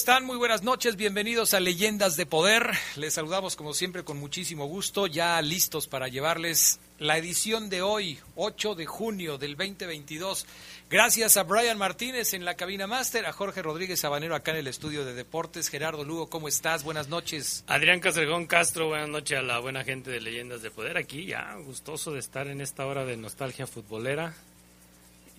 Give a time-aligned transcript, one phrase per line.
[0.00, 0.24] están?
[0.24, 2.70] Muy buenas noches, bienvenidos a Leyendas de Poder.
[2.96, 8.18] Les saludamos como siempre con muchísimo gusto, ya listos para llevarles la edición de hoy,
[8.34, 10.46] 8 de junio del 2022.
[10.88, 14.68] Gracias a Brian Martínez en la cabina máster, a Jorge Rodríguez Sabanero acá en el
[14.68, 15.68] estudio de deportes.
[15.68, 16.82] Gerardo Lugo, ¿cómo estás?
[16.82, 17.62] Buenas noches.
[17.66, 20.96] Adrián Castrejón Castro, buenas noches a la buena gente de Leyendas de Poder.
[20.96, 24.34] Aquí ya, gustoso de estar en esta hora de nostalgia futbolera.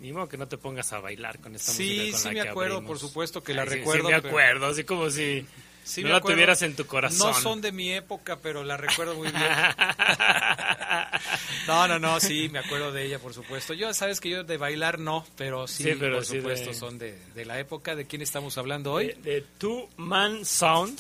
[0.02, 2.04] Ni modo que no te pongas a bailar con esta sí, música.
[2.04, 4.08] Sí, sí, sí, me acuerdo, por supuesto que la Ay, recuerdo.
[4.08, 4.30] Sí, me pero...
[4.30, 5.46] acuerdo, así como si
[5.84, 6.36] sí, no me la acuerdo.
[6.38, 7.20] tuvieras en tu corazón.
[7.20, 9.44] No son de mi época, pero la recuerdo muy bien.
[11.68, 13.74] no, no, no, sí, me acuerdo de ella, por supuesto.
[13.76, 16.76] Yo, sabes que yo de bailar no, pero sí, Sí, pero por sí supuesto, de-
[16.76, 17.96] son de, de la época.
[17.96, 19.08] ¿De quién estamos hablando hoy?
[19.08, 21.00] De, de Two Man Sound,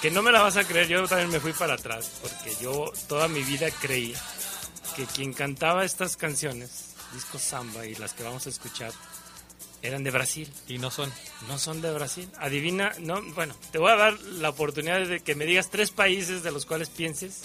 [0.00, 2.92] que no me la vas a creer, yo también me fui para atrás, porque yo
[3.08, 4.14] toda mi vida creí
[4.96, 8.92] que quien cantaba estas canciones, disco samba y las que vamos a escuchar,
[9.82, 10.52] eran de Brasil.
[10.66, 11.12] Y no son.
[11.46, 12.28] No son de Brasil.
[12.38, 16.42] Adivina, no, bueno, te voy a dar la oportunidad de que me digas tres países
[16.42, 17.42] de los cuales pienses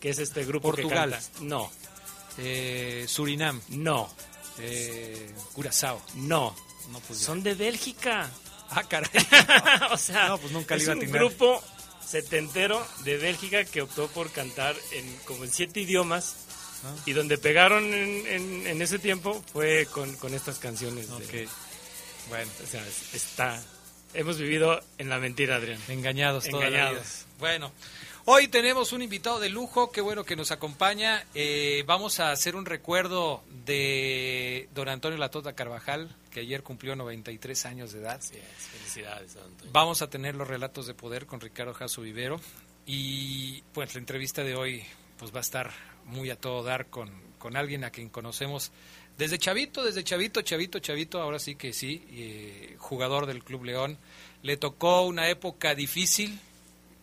[0.00, 1.10] que es este grupo Portugal.
[1.10, 1.44] que canta.
[1.44, 1.70] No,
[2.38, 4.08] Eh, Surinam, no,
[4.58, 6.00] eh, Curazao.
[6.14, 6.54] no.
[6.90, 7.18] No, pues.
[7.20, 8.28] Son de Bélgica.
[8.70, 9.10] Ah, caray.
[9.92, 11.20] o sea, No, pues nunca es iba a un atinar.
[11.20, 11.62] grupo
[12.04, 16.34] setentero de Bélgica que optó por cantar en como en siete idiomas
[16.84, 16.94] Ah.
[17.06, 21.08] y donde pegaron en, en- en ese tiempo fue con, con estas canciones.
[21.28, 21.48] de-.
[22.28, 23.62] Bueno, o sea, es- está...
[24.14, 25.80] Hemos vivido en la mentira, Adrián.
[25.88, 27.24] engañados Engañados.
[27.38, 27.72] Bueno,
[28.26, 31.24] hoy tenemos un invitado de lujo, qué bueno que nos acompaña.
[31.34, 37.64] Eh, vamos a hacer un recuerdo de don Antonio Latota Carvajal, que ayer cumplió 93
[37.64, 38.16] años de edad.
[38.18, 39.72] Así es, felicidades, Antonio.
[39.72, 42.38] Vamos a tener los relatos de poder con Ricardo Jasso Vivero
[42.84, 44.84] y pues la entrevista de hoy
[45.18, 45.72] pues va a estar
[46.06, 48.72] muy a todo dar con, con alguien a quien conocemos
[49.18, 53.98] desde chavito, desde chavito, chavito, chavito, ahora sí que sí, eh, jugador del Club León.
[54.42, 56.38] Le tocó una época difícil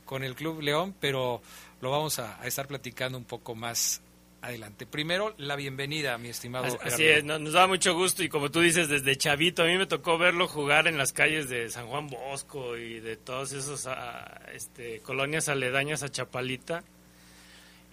[0.05, 1.41] con el Club León, pero
[1.81, 4.01] lo vamos a, a estar platicando un poco más
[4.41, 4.85] adelante.
[4.85, 6.77] Primero, la bienvenida, mi estimado.
[6.81, 9.85] Así, es, nos da mucho gusto y como tú dices, desde chavito, a mí me
[9.85, 14.41] tocó verlo jugar en las calles de San Juan Bosco y de todas esas ah,
[14.53, 16.83] este, colonias aledañas a Chapalita.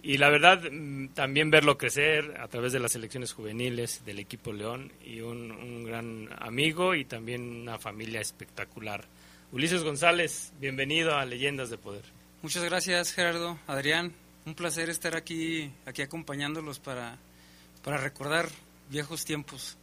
[0.07, 4.53] Y la verdad, mm, también verlo crecer a través de las selecciones juveniles del equipo
[4.53, 9.03] León y un, gran amigo y también una familia espectacular.
[9.51, 12.05] Ulises González, bienvenido a Leyendas de Poder.
[12.41, 14.13] Muchas gracias Gerardo, Adrián,
[14.45, 17.17] un placer estar aquí, aquí acompañándolos para,
[17.83, 18.47] para recordar
[18.89, 19.77] viejos tiempos.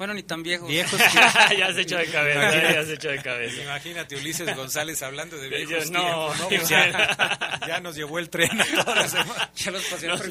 [0.00, 0.66] Bueno, ni tan viejos.
[0.66, 0.98] Viejos
[1.58, 3.60] ya se echó de cabeza, ya se echó de cabeza.
[3.60, 8.30] Imagínate Ulises González hablando de Yo, viejos no, tiempos, pues ya, ya nos llevó el
[8.30, 9.14] tren a demás.
[9.56, 10.22] Ya los pasé Nos,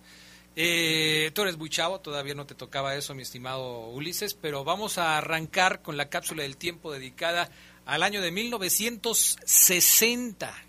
[0.55, 4.97] Eh, tú eres muy chavo, todavía no te tocaba eso, mi estimado Ulises, pero vamos
[4.97, 7.51] a arrancar con la cápsula del tiempo dedicada
[7.85, 10.63] al año de 1960.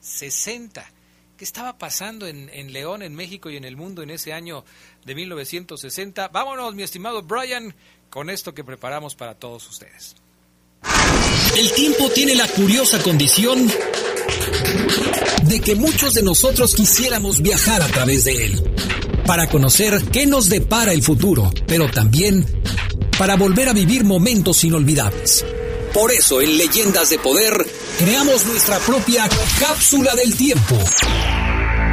[0.00, 0.92] 60.
[1.36, 4.64] ¿Qué estaba pasando en, en, León, en México y en el mundo en ese año
[5.04, 6.28] de 1960?
[6.28, 7.74] Vámonos, mi estimado Brian,
[8.10, 10.21] con esto que preparamos para todos ustedes.
[11.56, 13.70] El tiempo tiene la curiosa condición
[15.44, 18.62] de que muchos de nosotros quisiéramos viajar a través de él,
[19.26, 22.46] para conocer qué nos depara el futuro, pero también
[23.18, 25.44] para volver a vivir momentos inolvidables.
[25.92, 27.66] Por eso en Leyendas de Poder
[27.98, 29.28] creamos nuestra propia
[29.60, 30.78] cápsula del tiempo.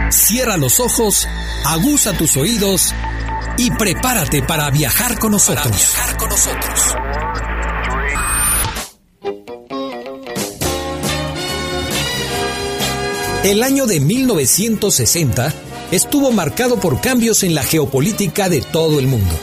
[0.10, 1.28] Cierra los ojos,
[1.66, 2.94] aguza tus oídos
[3.58, 5.66] y prepárate para viajar con nosotros.
[5.66, 7.49] Para viajar con nosotros.
[13.44, 15.54] El año de 1960
[15.92, 19.34] estuvo marcado por cambios en la geopolítica de todo el mundo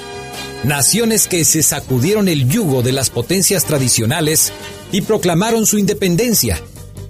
[0.67, 4.53] naciones que se sacudieron el yugo de las potencias tradicionales
[4.93, 6.61] y proclamaron su independencia,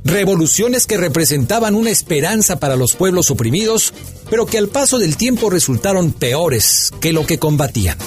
[0.05, 3.93] revoluciones que representaban una esperanza para los pueblos oprimidos,
[4.31, 7.99] pero que al paso del tiempo resultaron peores que lo que combatían.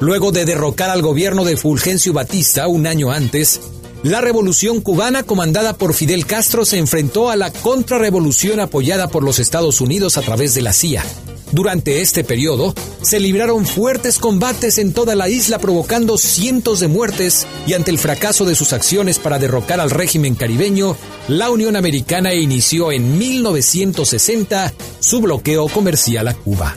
[0.00, 3.60] Luego de derrocar al gobierno de Fulgencio Batista un año antes,
[4.02, 9.38] la revolución cubana comandada por Fidel Castro se enfrentó a la contrarrevolución apoyada por los
[9.38, 11.04] Estados Unidos a través de la CIA
[11.52, 17.46] durante este periodo, se libraron fuertes combates en toda la isla provocando cientos de muertes
[17.66, 20.96] y ante el fracaso de sus acciones para derrocar al régimen caribeño,
[21.28, 26.74] la Unión Americana inició en 1960 su bloqueo comercial a Cuba.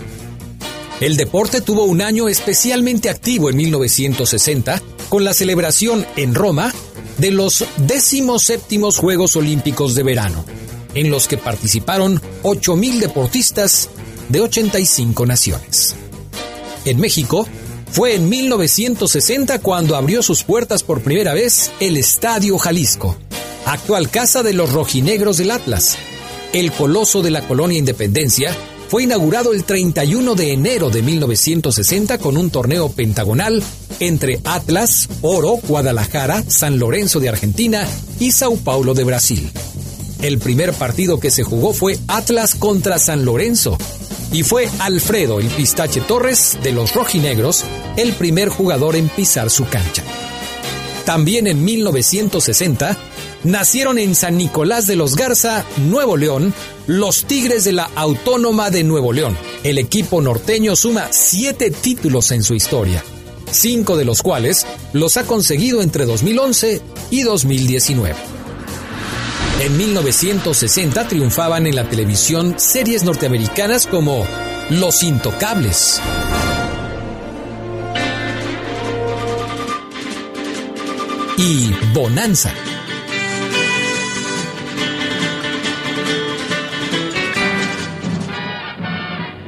[1.00, 6.74] El deporte tuvo un año especialmente activo en 1960 con la celebración en Roma
[7.18, 10.46] de los 17 Juegos Olímpicos de Verano,
[10.94, 13.90] en los que participaron 8.000 deportistas
[14.30, 15.96] de 85 naciones.
[16.86, 17.48] En México,
[17.92, 23.16] fue en 1960 cuando abrió sus puertas por primera vez el Estadio Jalisco,
[23.66, 25.98] actual casa de los rojinegros del Atlas.
[26.54, 28.56] El coloso de la colonia Independencia
[28.88, 33.64] fue inaugurado el 31 de enero de 1960 con un torneo pentagonal
[34.00, 37.88] entre Atlas, Oro, Guadalajara, San Lorenzo de Argentina
[38.20, 39.52] y Sao Paulo de Brasil.
[40.22, 43.78] El primer partido que se jugó fue Atlas contra San Lorenzo,
[44.32, 47.64] y fue Alfredo el Pistache Torres de los Rojinegros
[47.96, 50.04] el primer jugador en pisar su cancha.
[51.06, 52.98] También en 1960
[53.46, 56.54] nacieron en San Nicolás de los Garza, Nuevo León,
[56.88, 59.38] los Tigres de la Autónoma de Nuevo León.
[59.64, 63.04] El equipo norteño suma siete títulos en su historia,
[63.52, 66.82] cinco de los cuales los ha conseguido entre 2011
[67.12, 68.16] y 2019.
[69.62, 74.26] En 1960 triunfaban en la televisión series norteamericanas como
[74.70, 76.02] Los Intocables.
[81.38, 82.54] Y Bonanza.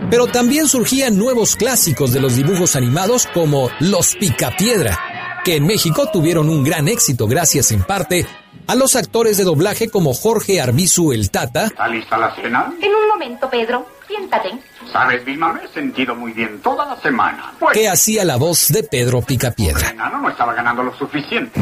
[0.09, 6.09] Pero también surgían nuevos clásicos de los dibujos animados como Los Picapiedra, que en México
[6.11, 8.25] tuvieron un gran éxito gracias en parte
[8.67, 11.65] a los actores de doblaje como Jorge Arbizu el Tata.
[11.65, 12.73] ¿Está lista la cena?
[12.81, 13.85] En un momento, Pedro.
[14.07, 14.51] Siéntate.
[14.93, 17.51] Sabes, Vilma, me he sentido muy bien toda la semana.
[17.59, 19.91] Pues, que hacía la voz de Pedro Picapiedra.
[19.93, 21.59] No, no estaba ganando lo suficiente.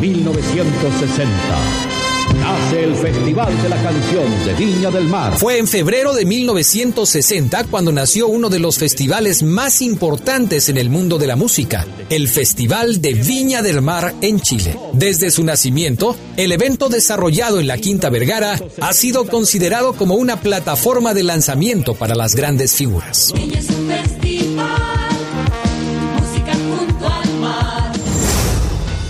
[0.00, 1.97] 1960
[2.48, 5.36] nace el Festival de la Canción de Viña del Mar.
[5.36, 10.88] Fue en febrero de 1960 cuando nació uno de los festivales más importantes en el
[10.88, 14.78] mundo de la música, el Festival de Viña del Mar en Chile.
[14.94, 20.40] Desde su nacimiento, el evento desarrollado en la Quinta Vergara ha sido considerado como una
[20.40, 23.34] plataforma de lanzamiento para las grandes figuras.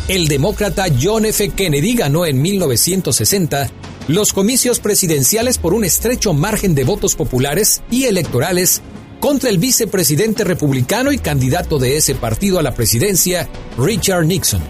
[0.09, 1.51] El demócrata John F.
[1.51, 3.71] Kennedy ganó en 1960
[4.09, 8.81] los comicios presidenciales por un estrecho margen de votos populares y electorales
[9.21, 14.63] contra el vicepresidente republicano y candidato de ese partido a la presidencia, Richard Nixon.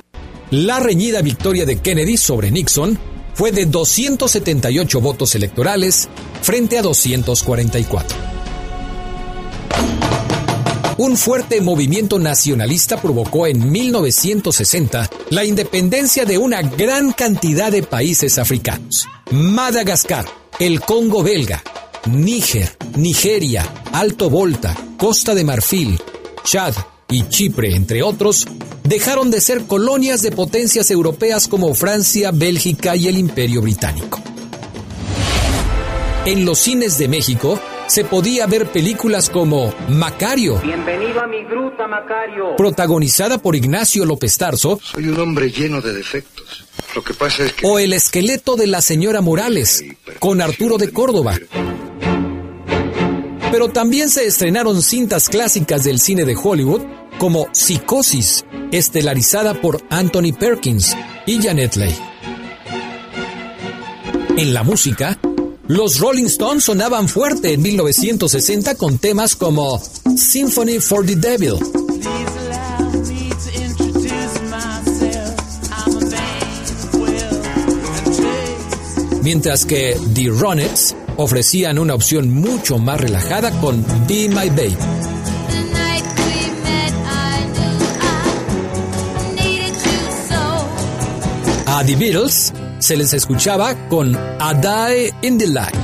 [0.51, 2.99] La reñida victoria de Kennedy sobre Nixon
[3.35, 6.09] fue de 278 votos electorales
[6.43, 8.38] frente a 244.
[10.99, 18.37] Un fuerte movimiento nacionalista provocó en 1960 la independencia de una gran cantidad de países
[18.37, 19.07] africanos.
[19.31, 20.27] Madagascar,
[20.59, 21.63] el Congo belga,
[22.11, 26.03] Níger, Nigeria, Alto Volta, Costa de Marfil,
[26.43, 26.75] Chad
[27.09, 28.49] y Chipre, entre otros,
[28.83, 34.21] dejaron de ser colonias de potencias europeas como Francia, Bélgica y el Imperio Británico.
[36.25, 40.61] En los cines de México, se podía ver películas como Macario.
[40.61, 42.55] Bienvenido a mi gruta, Macario.
[42.57, 44.79] Protagonizada por Ignacio López Tarso.
[44.83, 46.67] Soy un hombre lleno de defectos.
[46.95, 47.67] Lo que pasa es que...
[47.67, 49.83] O El esqueleto de la señora Morales,
[50.19, 51.39] con Arturo de Córdoba.
[53.51, 56.83] Pero también se estrenaron cintas clásicas del cine de Hollywood,
[57.19, 61.99] como Psicosis, estelarizada por Anthony Perkins y Janet Leigh.
[64.37, 65.19] En la música,
[65.69, 69.81] los Rolling Stones sonaban fuerte en 1960 con temas como
[70.17, 71.55] Symphony for the Devil.
[79.23, 84.77] Mientras que The Ronettes ofrecían una opción mucho más relajada con Be My Babe.
[91.67, 92.53] A The Beatles
[92.89, 95.75] se les escuchaba con A Die in the Light.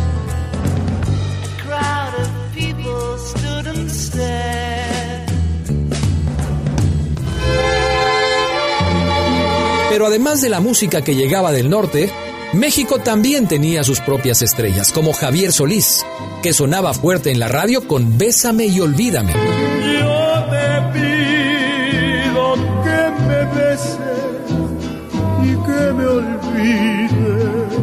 [9.90, 12.10] Pero además de la música que llegaba del norte,
[12.54, 16.06] México también tenía sus propias estrellas, como Javier Solís,
[16.42, 20.23] que sonaba fuerte en la radio con Bésame y Olvídame.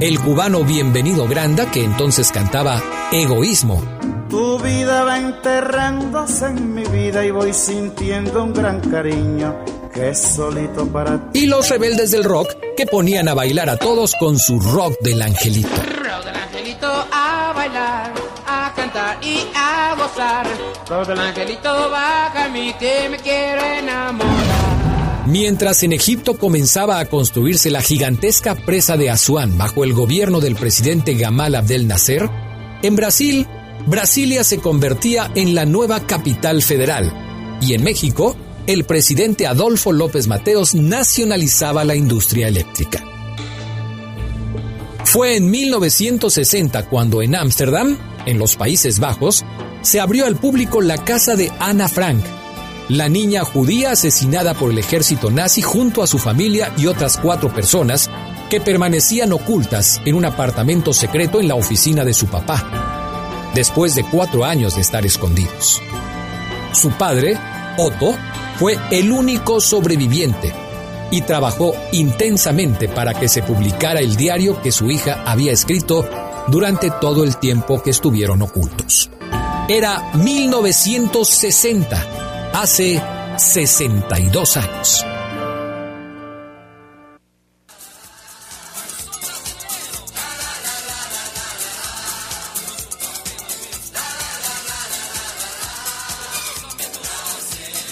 [0.01, 3.81] El cubano Bienvenido Granda, que entonces cantaba Egoísmo.
[4.29, 9.55] Tu vida va enterrándose en mi vida y voy sintiendo un gran cariño
[9.93, 11.41] que es solito para ti.
[11.41, 15.21] Y los rebeldes del rock que ponían a bailar a todos con su rock del
[15.21, 15.69] angelito.
[15.69, 18.13] Rock del angelito a bailar,
[18.47, 20.47] a cantar y a gozar.
[20.89, 24.80] Rock del angelito baja a mí que me quiero enamorar.
[25.31, 30.57] Mientras en Egipto comenzaba a construirse la gigantesca presa de Asuán bajo el gobierno del
[30.57, 32.29] presidente Gamal Abdel Nasser,
[32.83, 33.47] en Brasil,
[33.87, 38.35] Brasilia se convertía en la nueva capital federal y en México,
[38.67, 43.01] el presidente Adolfo López Mateos nacionalizaba la industria eléctrica.
[45.05, 49.45] Fue en 1960 cuando en Ámsterdam, en los Países Bajos,
[49.81, 52.21] se abrió al público la casa de Ana Frank,
[52.91, 57.53] la niña judía asesinada por el ejército nazi junto a su familia y otras cuatro
[57.53, 58.09] personas
[58.49, 64.03] que permanecían ocultas en un apartamento secreto en la oficina de su papá, después de
[64.03, 65.81] cuatro años de estar escondidos.
[66.73, 67.39] Su padre,
[67.77, 68.13] Otto,
[68.57, 70.53] fue el único sobreviviente
[71.11, 76.05] y trabajó intensamente para que se publicara el diario que su hija había escrito
[76.49, 79.09] durante todo el tiempo que estuvieron ocultos.
[79.69, 83.01] Era 1960, hace
[83.37, 85.05] 62 años.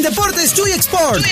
[0.00, 1.22] En Deportes Chuy Export.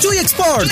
[0.00, 0.68] Chuy Export.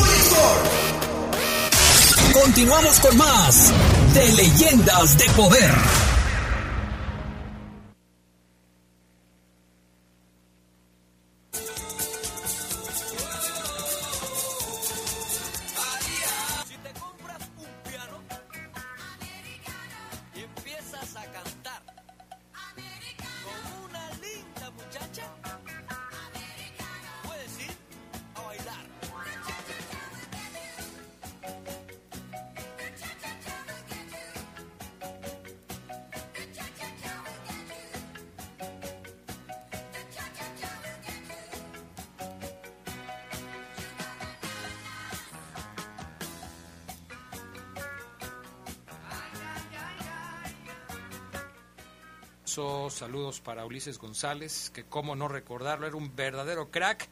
[2.32, 3.74] Continuamos con más
[4.14, 6.13] de Leyendas de Poder.
[52.54, 57.10] Saludos para Ulises González, que cómo no recordarlo, era un verdadero crack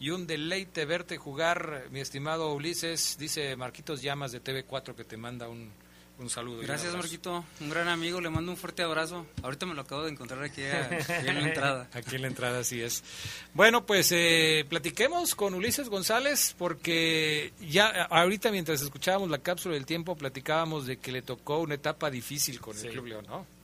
[0.00, 3.18] y un deleite verte jugar, mi estimado Ulises.
[3.18, 5.70] Dice Marquitos Llamas de TV4 que te manda un,
[6.18, 6.62] un saludo.
[6.62, 7.44] Gracias, Marquito.
[7.60, 8.18] Un gran amigo.
[8.22, 9.26] Le mando un fuerte abrazo.
[9.42, 11.88] Ahorita me lo acabo de encontrar aquí, en la entrada.
[11.92, 13.04] Aquí en la entrada, así es.
[13.52, 19.84] Bueno, pues eh, platiquemos con Ulises González porque ya ahorita mientras escuchábamos la cápsula del
[19.84, 23.57] tiempo platicábamos de que le tocó una etapa difícil con el Club León, ¿no?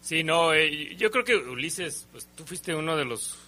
[0.00, 3.38] Sí, no, eh, yo creo que Ulises, pues tú fuiste uno de los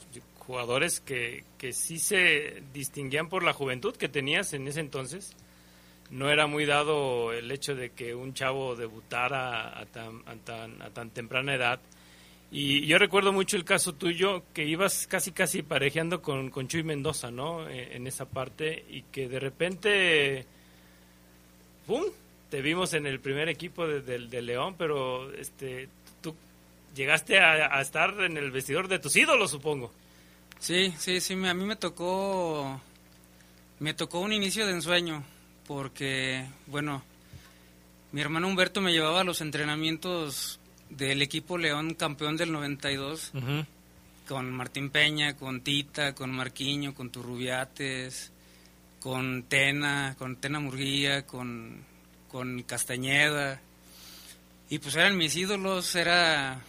[0.50, 5.36] jugadores que, que sí se distinguían por la juventud que tenías en ese entonces.
[6.10, 10.82] No era muy dado el hecho de que un chavo debutara a tan, a tan,
[10.82, 11.80] a tan temprana edad.
[12.50, 16.82] Y yo recuerdo mucho el caso tuyo, que ibas casi casi parejeando con, con Chuy
[16.82, 17.68] Mendoza, ¿no?
[17.68, 20.46] E, en, esa parte, y que de repente,
[21.86, 22.02] ¡pum!
[22.50, 25.88] Te vimos en el primer equipo de, de León, pero este,
[26.94, 29.92] llegaste a, estar en el vestidor de tus ídolos, supongo.
[30.58, 32.80] Sí, sí, sí, a mí me tocó,
[33.78, 35.24] me tocó un inicio de ensueño,
[35.66, 37.02] porque, bueno,
[38.12, 43.32] mi hermano Humberto me llevaba a los entrenamientos del equipo León campeón del 92,
[44.28, 48.32] con Martín Peña, con Tita, con Marquiño, con Turrubiates,
[49.00, 51.84] con Tena, con Tena Murguía, con,
[52.30, 53.60] con Castañeda.
[54.68, 56.60] Y pues eran mis ídolos, era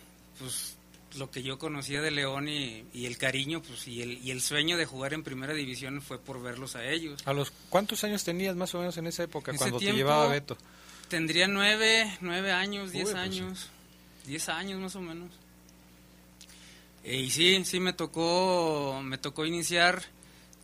[0.41, 0.75] pues
[1.17, 4.77] lo que yo conocía de León y, el cariño pues y el, y el sueño
[4.77, 7.21] de jugar en primera división fue por verlos a ellos.
[7.25, 10.57] ¿A los cuántos años tenías más o menos en esa época cuando te llevaba Beto?
[11.09, 13.69] Tendría nueve, nueve años, diez pues años,
[14.25, 15.29] diez años más o menos.
[17.03, 20.03] E, y sí, sí me tocó, me tocó iniciar,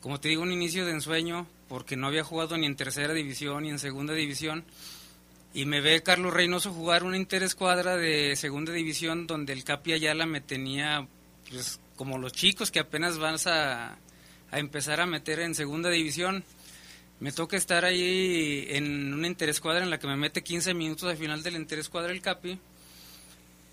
[0.02, 3.64] como te digo, un inicio de ensueño porque no había jugado ni en tercera división
[3.64, 4.64] ni en segunda división
[5.58, 10.28] y me ve Carlos Reynoso jugar una interescuadra de segunda división donde el Capi Ayala
[10.28, 11.08] me tenía
[11.50, 13.98] pues como los chicos que apenas van a,
[14.52, 16.44] a empezar a meter en segunda división.
[17.20, 21.18] Me toca estar ahí en una interescuadra en la que me mete 15 minutos al
[21.18, 22.60] final de la interescuadra el Capi.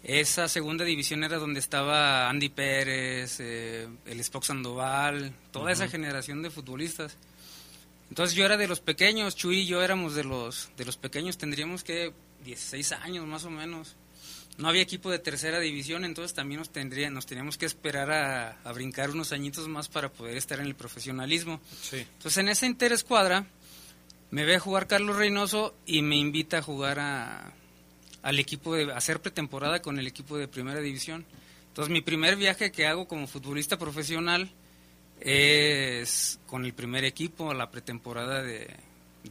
[0.03, 6.41] Esa segunda división era donde estaba Andy Pérez, eh, el Spock Sandoval, toda esa generación
[6.41, 7.19] de futbolistas.
[8.11, 11.39] Entonces yo era de los pequeños, Chuy y yo éramos de los, de los pequeños,
[11.39, 12.13] tendríamos que
[12.45, 13.97] 16 años más o menos.
[14.57, 18.13] No había equipo de tercera división, entonces también nos, tendría, nos teníamos que esperar
[18.65, 21.61] a, brincar unos añitos más para poder estar en el profesionalismo.
[21.93, 23.47] Entonces en esa interescuadra
[24.31, 27.53] me ve a jugar Carlos Reynoso y me invita a jugar a,
[28.23, 31.25] al equipo de a hacer pretemporada con el equipo de primera división.
[31.69, 34.53] Entonces mi primer viaje que hago como futbolista profesional
[35.21, 38.77] es con el primer equipo, la pretemporada de,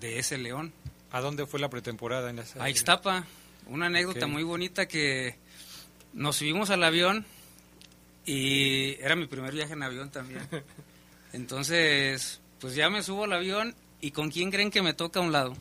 [0.02, 0.74] ese León.
[1.12, 2.30] ¿A dónde fue la pretemporada?
[2.30, 3.26] En A Ixtapa.
[3.67, 5.36] Una anécdota muy bonita que
[6.13, 7.26] nos subimos al avión
[8.26, 10.48] y era mi primer viaje en avión también.
[11.34, 15.24] Entonces, pues ya me subo al avión y ¿con quién creen que me toca a
[15.24, 15.56] un lado?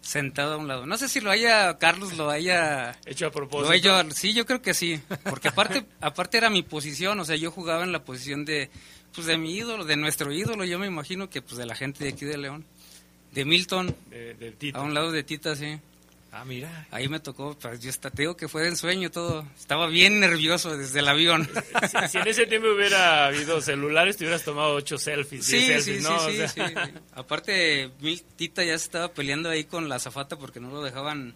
[0.00, 0.86] Sentado a un lado.
[0.86, 2.98] No sé si lo haya, Carlos lo haya...
[3.06, 4.10] Hecho a propósito.
[4.10, 5.00] sí, yo creo que sí.
[5.24, 8.70] Porque aparte, aparte era mi posición, o sea, yo jugaba en la posición de
[9.14, 12.04] pues de mi ídolo, de nuestro ídolo, yo me imagino que pues de la gente
[12.04, 12.64] de aquí de León,
[13.32, 13.94] de Milton,
[14.72, 15.78] a un lado de Tita, sí.
[16.36, 16.88] Ah, mira.
[16.90, 19.46] Ahí me tocó, pues yo hasta tengo que fue de ensueño todo.
[19.56, 21.48] Estaba bien nervioso desde el avión.
[22.10, 26.48] Si, en ese tiempo hubiera habido celulares, te hubieras tomado ocho selfies, sí, selfies, sí,
[26.48, 26.60] Sí, sí,
[27.14, 27.90] Aparte,
[28.36, 31.34] Tita ya se estaba peleando ahí con la zafata porque no lo dejaban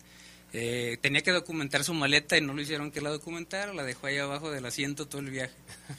[0.54, 4.06] Eh, tenía que documentar su maleta y no lo hicieron que la documentara, la dejó
[4.06, 5.52] ahí abajo del asiento todo el viaje.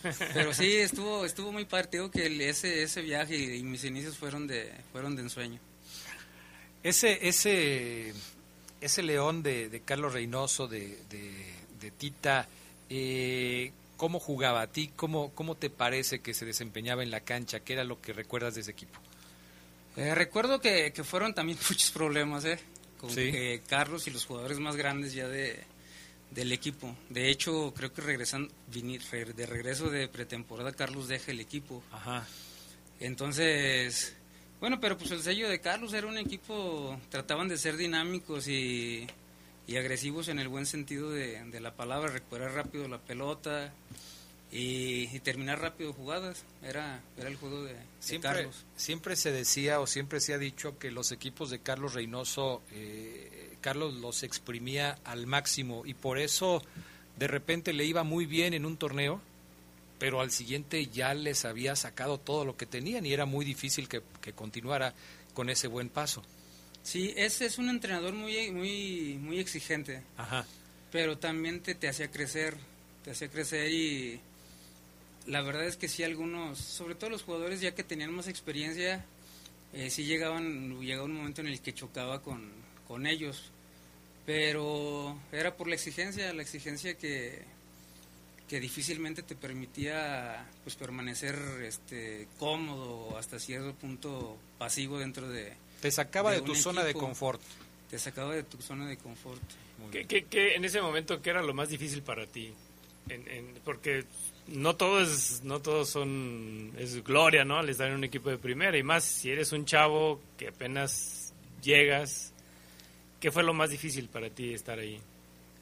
[0.34, 4.72] Pero sí, estuvo estuvo muy partido que ese ese viaje y, mis inicios fueron de
[4.92, 5.60] fueron de ensueño.
[6.82, 8.14] Ese ese
[8.82, 12.48] ese león de, Carlos Reynoso, de, de, Tita,
[12.90, 14.90] eh, ¿cómo jugaba a ti?
[14.96, 17.60] ¿Cómo, ¿Cómo te parece que se desempeñaba en la cancha?
[17.60, 19.00] ¿Qué era lo que recuerdas de ese equipo?
[19.98, 22.58] Eh, recuerdo que, que, fueron también muchos problemas, ¿eh?
[23.00, 23.12] Con
[23.68, 25.64] Carlos y los jugadores más grandes ya de,
[26.32, 26.96] del equipo.
[27.10, 31.84] De hecho, creo que regresan, de regreso de pretemporada, Carlos deja el equipo.
[31.92, 32.28] Ajá.
[33.00, 34.16] Entonces,
[34.60, 39.08] bueno, pero pues el sello de Carlos era un equipo, trataban de ser dinámicos y,
[39.70, 43.72] agresivos en el buen sentido de, la palabra, recuperar rápido la pelota
[44.52, 46.44] y, terminar rápido jugadas.
[46.64, 48.66] Era, era el juego de, siempre, Carlos.
[48.76, 53.56] Siempre se decía o siempre se ha dicho que los equipos de Carlos Reynoso, eh,
[53.62, 56.64] Carlos los exprimía al máximo y por eso
[57.18, 59.22] de repente le iba muy bien en un torneo
[60.00, 63.88] pero al siguiente ya les había sacado todo lo que tenían y era muy difícil
[63.88, 64.02] que,
[64.34, 64.94] continuara
[65.34, 66.24] con ese buen paso.
[66.82, 70.02] Sí, ese es un entrenador muy, muy, muy exigente.
[70.18, 70.46] Ajá.
[70.92, 72.56] Pero también te, te hacía crecer,
[73.04, 74.22] te hacía crecer y
[75.30, 79.06] la verdad es que sí algunos, sobre todo los jugadores ya que tenían más experiencia,
[79.74, 82.50] eh, sí llegaban, llegaba un momento en el que chocaba con,
[82.88, 83.52] con ellos.
[84.26, 87.44] Pero era por la exigencia, la exigencia que,
[88.48, 95.92] que difícilmente te permitía pues permanecer este cómodo hasta cierto punto pasivo dentro de te
[95.92, 97.42] sacaba de, tu zona de confort.
[97.90, 99.42] Te sacaba de tu zona de confort.
[99.92, 102.54] ¿Qué, qué, en ese momento qué era lo más difícil para ti
[103.64, 104.04] porque
[104.52, 108.38] no todo es no todos son es gloria no al estar en un equipo de
[108.38, 112.34] primera y más si eres un chavo que apenas llegas
[113.20, 115.00] qué fue lo más difícil para ti estar ahí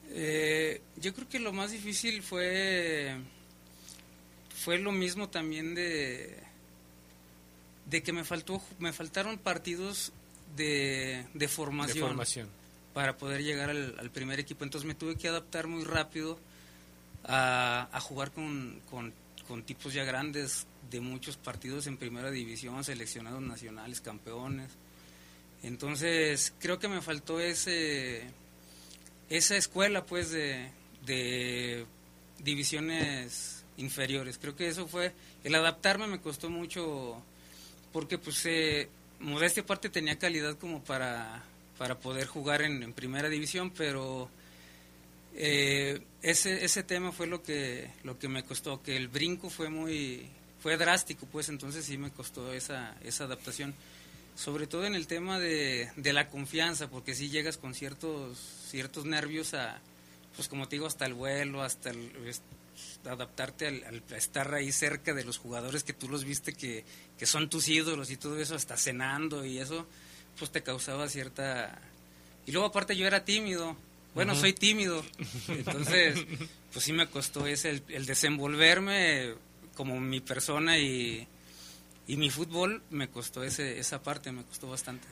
[0.09, 3.15] eh, yo creo que lo más difícil fue
[4.49, 6.37] fue lo mismo también de
[7.85, 10.11] de que me faltó me faltaron partidos
[10.55, 12.17] de, de, formación,
[12.93, 14.63] para poder llegar al, primer equipo.
[14.63, 16.39] Entonces me tuve que adaptar muy rápido
[17.27, 19.13] a, jugar con, con,
[19.47, 24.71] con tipos ya grandes de muchos partidos en primera división seleccionados nacionales campeones
[25.63, 28.23] entonces creo que me faltó ese
[29.29, 30.69] esa escuela pues de,
[31.05, 31.85] de
[32.39, 34.37] divisiones inferiores.
[34.37, 35.13] Creo que eso fue,
[35.43, 37.21] el adaptarme me costó mucho
[37.93, 41.43] porque pues eh, modestia aparte tenía calidad como para,
[41.77, 44.29] para poder jugar en, primera división, pero
[45.39, 49.69] eh, ese, ese tema fue lo que, lo que me costó, que el brinco fue
[49.69, 50.27] muy,
[50.59, 53.75] fue drástico pues entonces sí me costó esa, esa adaptación.
[54.35, 58.37] Sobre todo en el tema de, de la confianza, porque si llegas con ciertos,
[58.69, 59.79] ciertos nervios a,
[60.35, 62.11] pues como te digo, hasta el vuelo, hasta el,
[63.05, 66.83] adaptarte al, estar ahí cerca de los jugadores que tú los viste que,
[67.17, 69.87] que son tus ídolos y todo eso, hasta cenando y eso,
[70.37, 71.79] pues te causaba cierta...
[72.45, 73.75] Y luego aparte yo era tímido,
[74.17, 75.03] bueno, soy tímido,
[75.47, 76.25] entonces
[76.73, 79.33] pues sí me costó ese, el desenvolverme
[79.75, 81.27] como mi persona y
[82.07, 85.07] y mi fútbol me costó ese, esa parte, me costó bastante.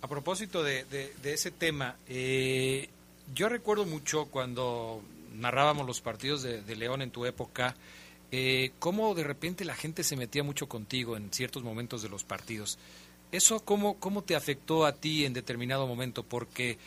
[0.00, 2.88] A propósito de, de, ese tema, eh,
[3.34, 5.02] yo recuerdo mucho cuando
[5.34, 7.76] narrábamos los partidos de, León en tu época,
[8.32, 12.24] eh, cómo de repente la gente se metía mucho contigo en ciertos momentos de los
[12.24, 12.78] partidos.
[13.30, 16.22] ¿Eso cómo, cómo te afectó a ti en determinado momento?
[16.22, 16.78] Porque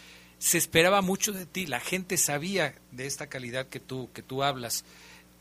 [0.41, 4.43] se esperaba mucho de ti, la gente sabía de esta calidad que tú, que tú
[4.43, 4.83] hablas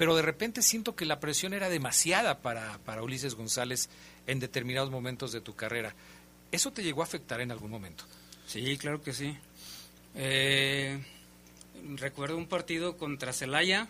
[0.01, 3.91] pero de repente siento que la presión era demasiada para, para Ulises González
[4.27, 5.95] en determinados momentos de tu carrera.
[6.51, 8.05] ¿Eso te llegó a afectar en algún momento?
[8.47, 9.37] Sí, claro que sí.
[10.15, 11.05] Eh,
[11.97, 13.89] recuerdo un partido contra Celaya,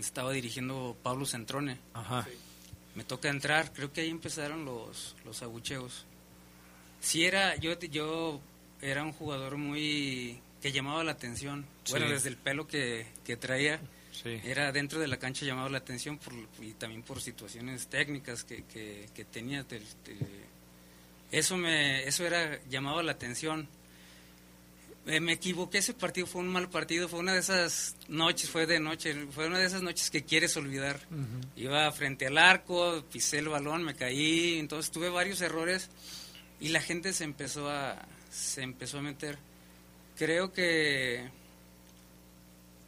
[0.00, 1.78] estaba dirigiendo Pablo Centrone.
[1.94, 2.26] Ajá.
[2.96, 6.04] Me toca entrar, creo que ahí empezaron los, los abucheos.
[7.00, 8.40] Sí era, yo, yo
[8.82, 11.64] era un jugador muy que llamaba la atención.
[11.90, 13.80] Bueno, desde el pelo que, que traía
[14.24, 18.64] era dentro de la cancha llamado la atención por, y también por situaciones técnicas que,
[18.64, 19.64] que, tenía.
[21.30, 23.68] eso, me, eso era llamado la atención.
[25.06, 28.66] Eh, me equivoqué, ese partido fue un mal partido, fue una de esas noches, fue
[28.66, 31.00] de noche, fue una de esas noches que quieres olvidar.
[31.56, 35.90] Iba frente al arco, pisé el balón, me caí, entonces tuve varios errores
[36.60, 39.38] y la gente se empezó a, se empezó a meter.
[40.16, 41.28] Creo que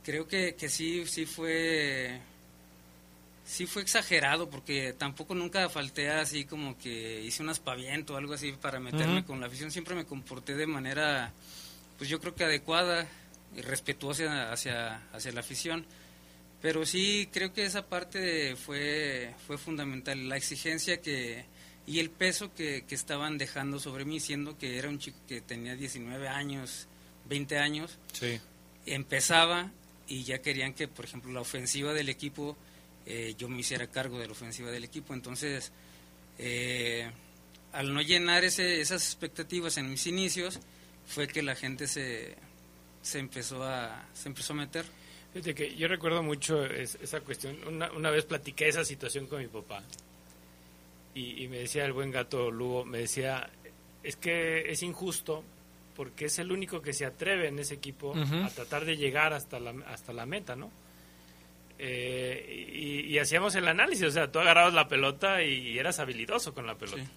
[0.02, 2.20] creo que, que sí, sí fue
[3.44, 8.34] sí fue exagerado porque tampoco nunca falté así como que hice un aspaviento o algo
[8.34, 9.70] así para meterme con la afición.
[9.70, 11.32] Siempre me comporté de manera,
[11.98, 13.06] pues yo creo que adecuada
[13.54, 15.84] y respetuosa hacia, hacia la afición.
[16.62, 21.44] Pero sí creo que esa parte fue, fue fundamental, la exigencia que,
[21.86, 25.40] y el peso que, que, estaban dejando sobre mí, siendo que era un chico que
[25.40, 26.88] tenía 19 años,
[27.28, 27.98] 20 años.
[28.12, 28.40] Sí.
[28.86, 29.70] Empezaba
[30.06, 32.56] y ya querían que, por ejemplo, la ofensiva del equipo,
[33.06, 35.14] eh, yo me hiciera cargo de la ofensiva del equipo.
[35.14, 35.72] Entonces,
[36.38, 37.10] eh,
[37.72, 40.60] al no llenar ese, esas expectativas en mis inicios,
[41.06, 42.34] fue que la gente se,
[43.02, 44.86] se, empezó, a, se empezó a meter.
[45.32, 47.58] Fíjate que yo recuerdo mucho esa cuestión.
[47.66, 49.82] Una, una vez platiqué esa situación con mi papá.
[51.14, 53.48] Y, y, me decía el buen gato Lugo, me decía,
[54.02, 55.44] es que es injusto
[55.94, 58.46] porque es el único que se atreve en ese equipo uh -huh.
[58.46, 60.70] a tratar de llegar hasta la, hasta la meta, ¿no?
[61.78, 66.54] Eh, y, y, hacíamos el análisis, o sea, tú agarrabas la pelota y, eras habilidoso
[66.54, 67.02] con la pelota.
[67.02, 67.08] Sí,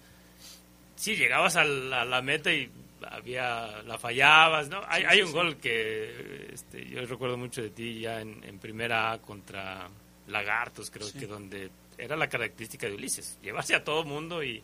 [0.96, 2.68] sí llegabas a la, a la, meta y
[3.08, 4.82] había la fallabas, ¿no?
[4.88, 8.58] Hay, sí, hay un gol que este, yo recuerdo mucho de ti ya en, en
[8.58, 9.88] primera A contra
[10.26, 14.62] Lagartos, creo que donde era la característica de Ulises, llevarse a todo mundo y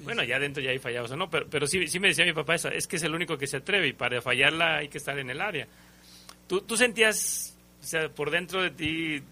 [0.00, 2.32] bueno, ya dentro ya hay fallabas o no, pero, pero sí, sí me decía mi
[2.32, 4.98] papá eso, es que es el único que se atreve y para fallarla hay que
[4.98, 5.68] estar en el área.
[6.46, 9.22] ¿Tú, tú sentías, o sea, por dentro de ti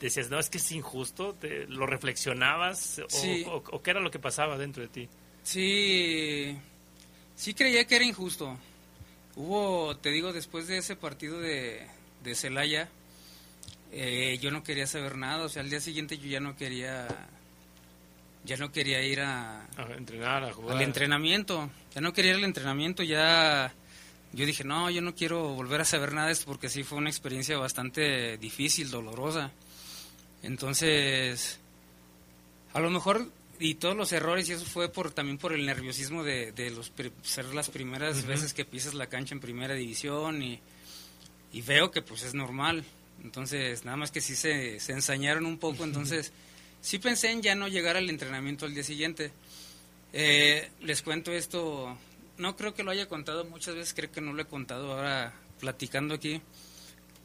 [0.00, 1.34] decías, no, es que es injusto?
[1.34, 3.00] ¿Te, ¿Lo reflexionabas?
[3.00, 3.44] O, sí.
[3.46, 5.08] o, o, qué era lo que pasaba dentro de ti?
[5.42, 6.56] Sí,
[7.34, 8.56] sí creía que era injusto.
[9.36, 11.86] Hubo, te digo, después de ese partido de,
[12.22, 12.88] de Celaya,
[13.92, 17.06] eh, yo no quería saber nada, o sea, al día siguiente yo ya no quería
[18.44, 20.76] ya no quería ir a, a entrenar, a jugar.
[20.76, 23.72] Al entrenamiento, ya no quería ir al entrenamiento, ya
[24.32, 26.98] yo dije, no, yo no quiero volver a saber nada de esto porque sí fue
[26.98, 29.50] una experiencia bastante difícil, dolorosa.
[30.42, 31.58] Entonces,
[32.72, 33.26] a lo mejor,
[33.58, 36.92] y todos los errores, y eso fue por también por el nerviosismo de, de los
[37.22, 38.26] ser las primeras uh -huh.
[38.26, 40.60] veces que pisas la cancha en primera división y,
[41.52, 42.84] y, veo que pues es normal.
[43.24, 46.32] Entonces, nada más que sí se, se ensañaron un poco, entonces
[46.80, 49.32] sí pensé en ya no llegar al entrenamiento al día siguiente.
[50.12, 51.98] Eh, les cuento esto,
[52.38, 55.34] no creo que lo haya contado muchas veces, creo que no lo he contado ahora
[55.60, 56.40] platicando aquí.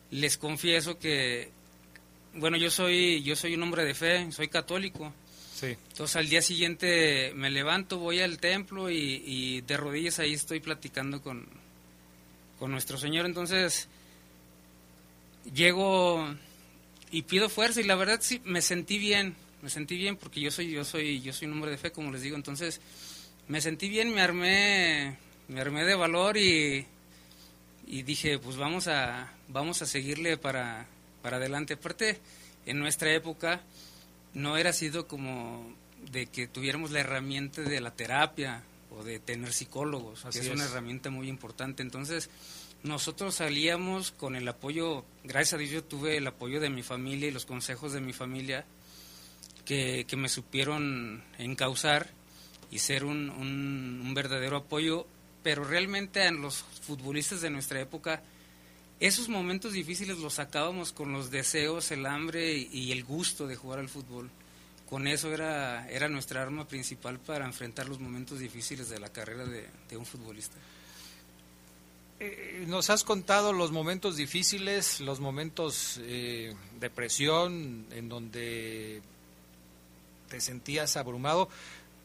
[0.10, 1.50] Les confieso que,
[2.34, 5.14] bueno, yo soy, yo soy un hombre de fe, soy católico.
[5.54, 5.78] Sí.
[5.92, 10.60] Entonces al día siguiente me levanto, voy al templo y, y de rodillas ahí estoy
[10.60, 11.48] platicando con,
[12.58, 13.26] con nuestro Señor.
[13.28, 13.88] Entonces
[15.54, 16.36] llego
[17.12, 20.52] y pido fuerza y la verdad sí me sentí bien me sentí bien porque yo
[20.52, 22.36] soy yo soy yo soy un hombre de fe como les digo.
[22.36, 22.82] Entonces
[23.48, 26.86] me sentí bien me armé me armé de valor y
[27.86, 30.88] y dije pues vamos a vamos a seguirle para
[31.22, 31.76] para adelante.
[31.76, 32.20] Aparte
[32.66, 33.62] en nuestra época
[34.34, 35.74] no era sido como
[36.12, 40.52] de que tuviéramos la herramienta de la terapia o de tener psicólogos Así que es,
[40.52, 41.84] es una herramienta muy importante.
[41.84, 42.30] Entonces
[42.84, 47.28] nosotros salíamos con el apoyo, gracias a Dios yo tuve el apoyo de mi familia
[47.28, 48.66] y los consejos de mi familia
[49.66, 52.10] que, que me supieron encauzar
[52.72, 55.06] y ser un, un, verdadero apoyo,
[55.44, 58.24] pero realmente a los futbolistas de nuestra época,
[59.00, 63.56] esos momentos difíciles los sacábamos con los deseos, el hambre y, y el gusto de
[63.56, 64.30] jugar al fútbol.
[64.90, 69.46] Con eso era, era nuestra arma principal para enfrentar los momentos difíciles de la carrera
[69.46, 70.58] de, de un futbolista.
[72.24, 79.02] Eh, nos has contado los momentos difíciles, los momentos eh, de presión, en donde
[80.30, 81.50] te sentías abrumado,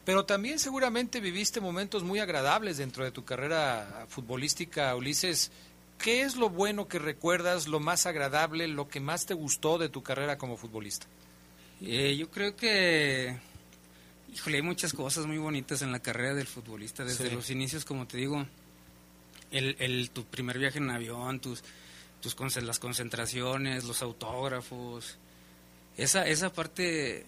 [0.05, 5.51] pero también seguramente viviste momentos muy agradables dentro de tu carrera futbolística, Ulises.
[5.99, 9.89] ¿Qué es lo bueno que recuerdas, lo más agradable, lo que más te gustó de
[9.89, 11.05] tu carrera como futbolista?
[11.79, 13.37] Eh, yo creo que,
[14.33, 17.35] híjole, hay muchas cosas muy bonitas en la carrera del futbolista, desde sí.
[17.35, 18.47] los inicios, como te digo
[19.51, 21.63] el, el, tu primer viaje en avión, tus,
[22.21, 25.17] tus las concentraciones, los autógrafos,
[25.97, 27.25] esa, esa parte,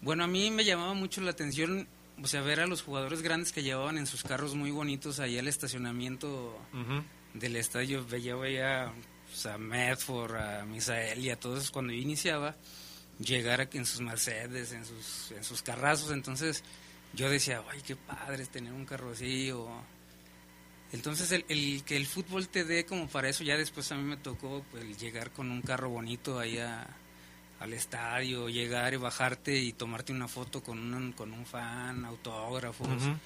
[0.00, 1.88] bueno, a mí me llamaba mucho la atención,
[2.22, 5.38] o sea, ver a los jugadores grandes que llevaban en sus carros muy bonitos ahí
[5.38, 7.04] al estacionamiento uh -huh.
[7.34, 8.92] del estadio, veía, veía
[9.26, 12.54] pues, a Medford, a Misael y a todos cuando yo iniciaba,
[13.18, 16.62] llegar en sus Mercedes, en sus, en sus carrazos, entonces
[17.14, 19.68] yo decía, ay, qué padre es tener un carro así, o
[20.92, 24.02] entonces el, el, que el fútbol te dé como para eso, ya después a mí
[24.02, 26.86] me tocó pues, llegar con un carro bonito ahí a,
[27.60, 32.88] al estadio, llegar y bajarte y tomarte una foto con un, con un fan, autógrafos,
[32.88, 33.18] uh -huh.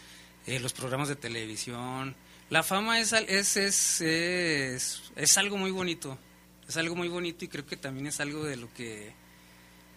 [0.46, 2.14] eh, los programas de televisión.
[2.48, 6.18] La fama es, es, es, es, es algo muy bonito,
[6.68, 9.12] es algo muy bonito y creo que también es algo de lo que,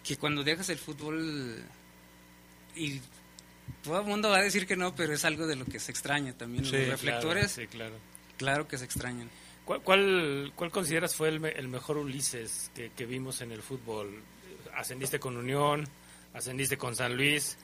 [0.04, 1.64] que cuando dejas el fútbol
[2.76, 3.00] y
[3.82, 5.90] todo el mundo va a decir que no, pero es algo de lo que se
[5.90, 6.64] extraña también.
[6.64, 7.54] Sí, los reflectores.
[7.54, 7.94] Claro, sí, claro.
[8.36, 9.30] Claro que se extrañan.
[9.64, 14.22] ¿Cuál, cuál, cuál consideras fue el, el mejor Ulises que, que, vimos en el fútbol?
[14.74, 15.88] Ascendiste con Unión,
[16.34, 17.56] ascendiste con San Luis.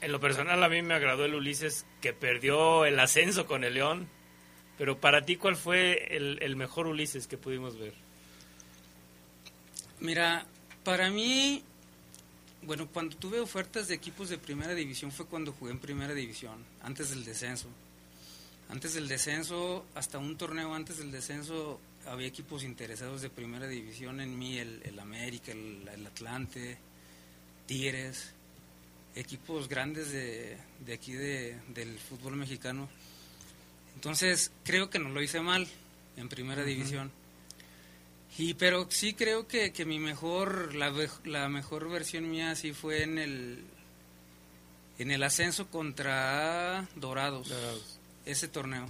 [0.00, 3.74] En lo personal a mí me agradó el Ulises que perdió el ascenso con el
[3.74, 4.08] León.
[4.78, 7.94] Pero para ti, ¿cuál fue el, el mejor Ulises que pudimos ver?
[10.00, 10.46] Mira,
[10.84, 11.64] para mí,
[12.68, 16.62] bueno, cuando tuve ofertas de equipos de primera división fue cuando jugué en primera división,
[16.82, 17.66] antes del descenso.
[18.68, 24.20] Antes del descenso, hasta un torneo antes del descenso, había equipos interesados de primera división
[24.20, 26.76] en mí, el, el América, el, el, Atlante,
[27.64, 28.34] Tigres,
[29.14, 32.86] equipos grandes de, de aquí de, del fútbol mexicano.
[33.94, 35.66] Entonces, creo que no lo hice mal
[36.18, 36.68] en primera uh -huh.
[36.68, 37.10] división.
[38.38, 40.92] Y pero sí creo que, que mi mejor, la,
[41.24, 43.64] la, mejor versión mía sí fue en el
[44.98, 47.98] en el ascenso contra Dorados, Dorados.
[48.24, 48.88] ese torneo.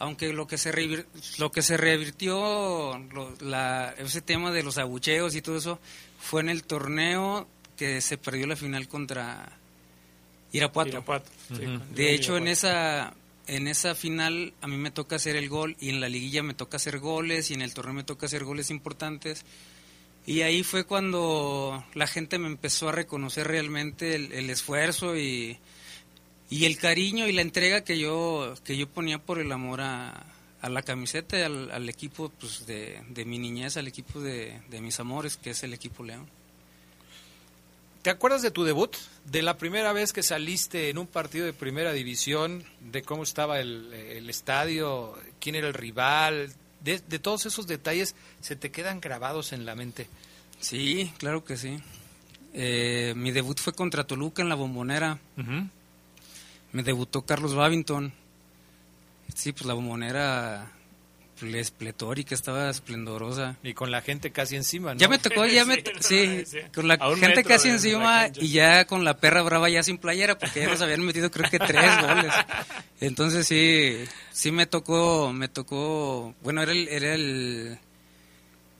[0.00, 1.06] Aunque lo que se revir,
[1.38, 5.78] lo que se revirtió lo, la, ese tema de los abucheos y todo eso
[6.18, 9.52] fue en el torneo que se perdió la final contra
[10.52, 10.90] Irapuato.
[10.90, 11.30] Irapuato.
[11.48, 11.88] Sí, uh -huh.
[11.90, 12.36] De hecho, Irapuato.
[12.38, 13.14] en esa
[13.50, 16.54] en esa final a mí me toca hacer el gol y en la liguilla me
[16.54, 19.44] toca hacer goles y en el torneo me toca hacer goles importantes.
[20.24, 25.58] Y ahí fue cuando la gente me empezó a reconocer realmente el, esfuerzo y,
[26.48, 30.26] y, el cariño y la entrega que yo, que yo ponía por el amor a,
[30.62, 35.36] la camiseta, al, al equipo pues, de, de, mi niñez, al equipo de mis amores,
[35.36, 36.28] que es el equipo León.
[38.02, 38.96] ¿Te acuerdas de tu debut?
[39.26, 43.60] De la primera vez que saliste en un partido de primera división, de cómo estaba
[43.60, 49.00] el, el estadio, quién era el rival, de, de, todos esos detalles se te quedan
[49.00, 50.08] grabados en la mente.
[50.60, 51.78] Sí, claro que sí.
[52.54, 55.18] Eh, mi debut fue contra Toluca en la bombonera.
[55.36, 55.70] Uh -huh.
[56.72, 58.12] Me debutó Carlos Babington.
[59.34, 60.72] Sí, pues la bombonera
[61.70, 63.56] pletórica, estaba esplendorosa.
[63.62, 65.00] Y con la gente casi encima, ¿no?
[65.00, 69.04] Ya me tocó, ya me sí, sí, con la gente casi encima y ya con
[69.04, 72.32] la perra brava ya sin playera, porque ya nos habían metido creo que tres goles.
[73.00, 73.96] Entonces sí,
[74.32, 77.78] sí me tocó, me tocó, bueno, era el, era el,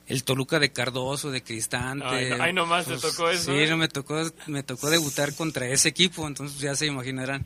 [0.07, 2.05] el Toluca de Cardoso, de Cristante.
[2.05, 3.51] Ay, no, ay nomás pues, te tocó eso.
[3.51, 7.45] Sí, no, me tocó, me tocó debutar contra ese equipo, entonces ya se imaginarán.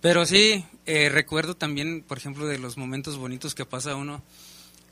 [0.00, 4.22] Pero sí, eh, recuerdo también, por ejemplo, de los momentos bonitos que pasa uno,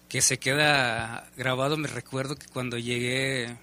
[0.09, 1.77] que se queda grabado.
[1.77, 3.57] Me recuerdo que cuando llegué,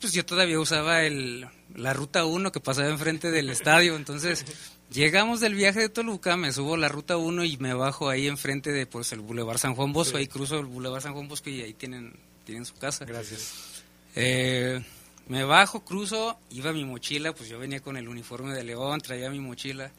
[0.00, 3.96] pues yo todavía usaba el, la ruta 1 que pasaba enfrente del estadio.
[3.96, 4.44] Entonces,
[4.90, 8.72] llegamos del viaje de Toluca, me subo la ruta 1 y me bajo ahí enfrente
[8.72, 10.16] de pues el Boulevard San Juan Bosco.
[10.16, 10.22] Sí.
[10.22, 12.14] Ahí cruzo el Boulevard San Juan Bosco y ahí tienen,
[12.44, 13.04] tienen su casa.
[13.04, 13.82] Gracias.
[14.16, 14.82] Eh,
[15.28, 19.30] me bajo, cruzo, iba mi mochila, pues yo venía con el uniforme de León, traía
[19.30, 19.92] mi mochila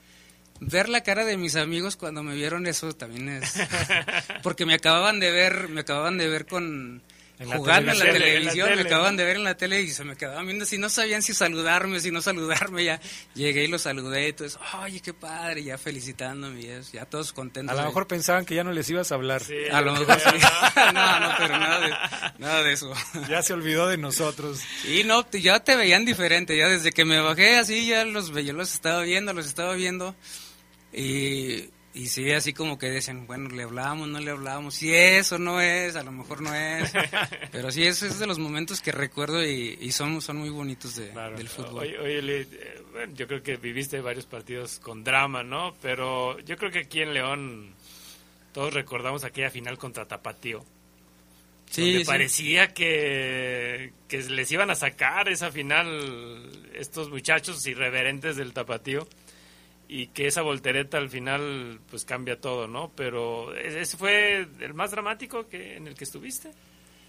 [0.62, 3.54] ver la cara de mis amigos cuando me vieron eso también es
[4.43, 7.02] porque me acababan de ver me acababan de ver con
[7.39, 9.58] en jugando en la, tele, televisión en la tele, me acababan de ver en la
[9.58, 13.02] tele y se me quedaban viendo si no sabían si saludarme si no saludarme ya
[13.34, 14.60] llegué y los saludé y todo eso.
[14.84, 18.63] Oye qué padre ya felicitándome ya, ya todos contentos a lo mejor pensaban que ya
[18.63, 19.43] no les ibas a hablar.
[19.43, 20.30] Sí, a lo mejor sí.
[20.93, 21.19] no.
[21.19, 21.89] No pero nada de,
[22.38, 22.93] nada de eso.
[23.28, 24.62] Ya se olvidó de nosotros.
[24.86, 28.54] Y no ya te veían diferente ya desde que me bajé así ya los yo
[28.54, 30.15] los estaba viendo los estaba viendo
[30.93, 35.38] y, y sí, así como que dicen, bueno, le hablábamos, no le hablábamos, si eso
[35.38, 36.91] no es, a lo mejor no es.
[37.51, 40.95] Pero sí, eso es de los momentos que recuerdo y, y son, son muy bonitos
[40.95, 41.38] de, claro.
[41.38, 41.84] del fútbol.
[41.84, 45.75] Oye, oye eh, bueno, yo creo que viviste varios partidos con drama, ¿no?
[45.82, 47.75] Pero yo creo que aquí en León
[48.54, 50.63] todos recordamos aquella final contra Tapatío.
[51.69, 52.06] Sí, donde sí.
[52.06, 59.08] parecía que, que les iban a sacar esa final estos muchachos irreverentes del Tapatío
[59.93, 62.93] y que esa voltereta al final pues cambia todo, ¿no?
[62.95, 66.54] Pero ese fue el más dramático que en el que estuviste.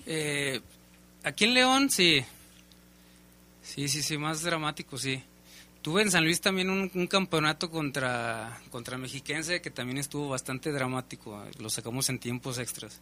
[0.04, 0.60] Eh,
[1.22, 2.24] aquí en León sí,
[3.62, 5.22] sí, sí, sí, más dramático, sí.
[5.80, 10.72] Tuve en San Luis también un, un, campeonato contra contra Mexiquense que también estuvo bastante
[10.72, 11.40] dramático.
[11.60, 13.00] Lo sacamos en tiempos extras.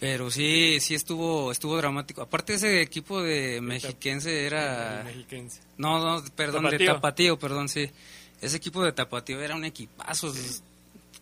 [0.00, 2.22] Pero sí, sí estuvo estuvo dramático.
[2.22, 5.02] Aparte ese equipo de Mexiquense era...
[5.04, 5.60] Mexiquense.
[5.78, 6.78] No, no, perdón, Tapatío.
[6.88, 7.88] de Tapatío, perdón, sí
[8.40, 10.32] ese equipo de Tapatío era un equipazo.
[10.32, 10.60] Sí.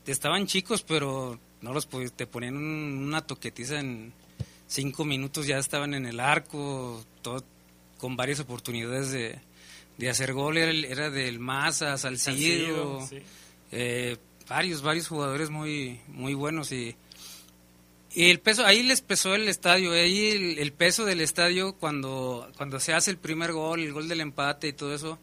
[0.06, 4.12] Estaban chicos, pero no los te ponían una toquetiza en
[4.66, 7.44] cinco minutos, ya estaban en el arco, todo,
[7.98, 9.38] con varias oportunidades de,
[9.98, 10.56] de hacer gol.
[10.56, 13.18] Era, era del Maza, Salcido, sí.
[13.70, 14.16] eh,
[14.48, 16.96] varios, varios jugadores muy, muy buenos y,
[18.14, 22.50] y el peso, ahí les pesó el estadio, ahí el, el, peso del estadio cuando,
[22.56, 25.18] cuando se hace el primer gol, el gol del empate y todo eso,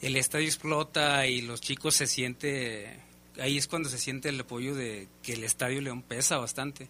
[0.00, 3.00] el estadio explota y los chicos se siente
[3.40, 6.88] ahí es cuando se siente el apoyo de que el Estadio León pesa bastante.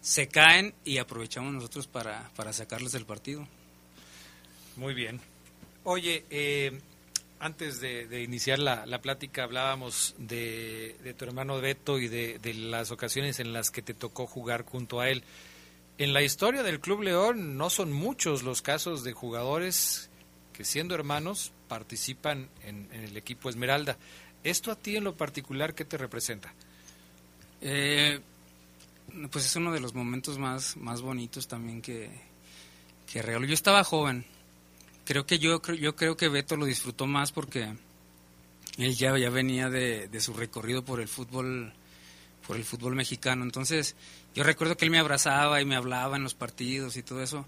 [0.00, 3.46] Se caen y aprovechamos nosotros para, para sacarles el partido.
[4.76, 5.20] Muy bien.
[5.84, 6.80] Oye, eh,
[7.38, 13.52] antes de, iniciar la, plática hablábamos de, tu hermano Beto y de, las ocasiones en
[13.52, 15.22] las que te tocó jugar junto a él.
[15.98, 20.08] En la historia del Club León no son muchos los casos de jugadores
[20.54, 23.96] que siendo hermanos participan en, el equipo Esmeralda.
[24.42, 26.52] ¿Esto a ti en lo particular qué te representa?
[27.60, 28.18] Eh,
[29.30, 32.10] pues es uno de los momentos más, más bonitos también que,
[33.06, 33.46] que regalo.
[33.46, 34.24] Yo estaba joven,
[35.04, 37.72] creo que yo, yo creo que Beto lo disfrutó más porque
[38.76, 41.72] él ya, ya venía de, su recorrido por el fútbol
[42.48, 43.44] por el fútbol mexicano.
[43.44, 43.94] Entonces,
[44.34, 47.46] yo recuerdo que él me abrazaba y me hablaba en los partidos y todo eso.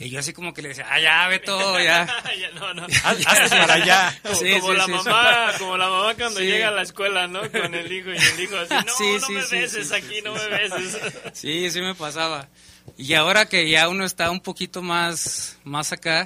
[0.00, 2.06] Y yo así como que le decía, ah, ya, Beto, ya.
[2.54, 2.86] no, no.
[3.04, 4.18] Hazte para allá.
[4.22, 7.40] Como, la mamá, como la mamá cuando llega a la escuela, ¿no?
[7.50, 10.98] Con el hijo y el hijo así, no, no me beses aquí, no me beses.
[11.34, 12.48] Sí, sí me pasaba.
[12.96, 16.24] Y ahora que ya uno está un poquito más, más acá,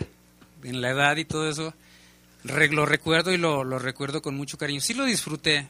[0.63, 1.75] en la edad y todo eso,
[2.45, 4.81] lo recuerdo y lo, recuerdo con mucho cariño.
[4.81, 5.67] Sí lo disfruté,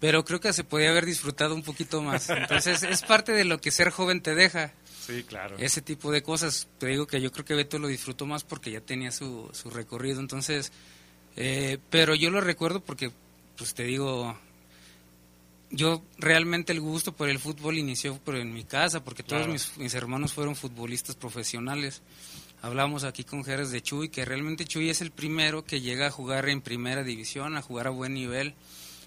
[0.00, 2.30] pero creo que se podía haber disfrutado un poquito más.
[2.30, 4.72] Entonces es parte de lo que ser joven te deja.
[5.08, 5.56] Sí, claro.
[5.58, 6.68] Ese tipo de cosas.
[6.78, 9.70] Te digo que yo creo que Beto lo disfrutó más porque ya tenía su, su
[9.70, 10.20] recorrido.
[10.20, 10.70] Entonces,
[11.36, 13.10] eh, pero yo lo recuerdo porque,
[13.56, 14.38] pues te digo,
[15.70, 19.78] yo realmente el gusto por el fútbol inició por en mi casa, porque todos mis,
[19.78, 22.02] mis, hermanos fueron futbolistas profesionales
[22.62, 26.10] hablamos aquí con Jerez de Chuy, que realmente Chuy es el primero que llega a
[26.10, 28.54] jugar en primera división, a jugar a buen nivel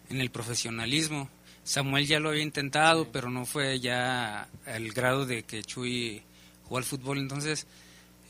[0.09, 1.29] en el profesionalismo.
[1.63, 6.21] Samuel ya lo había intentado, pero no fue ya al grado de que Chuy
[6.63, 7.19] jugó al fútbol.
[7.19, 7.67] Entonces,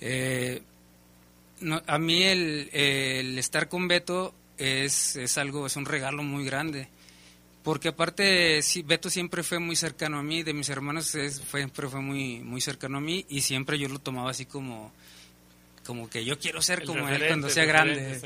[0.01, 0.61] eh,
[1.87, 6.87] a mí el, estar con Beto es, es algo, es un regalo muy grande.
[7.63, 12.01] Porque aparte, sí, Beto siempre fue muy cercano a mí, de mis hermanos siempre fue
[12.01, 14.91] muy, muy cercano a mí y siempre yo lo tomaba así como,
[15.85, 18.19] como que yo quiero ser como él cuando sea grande.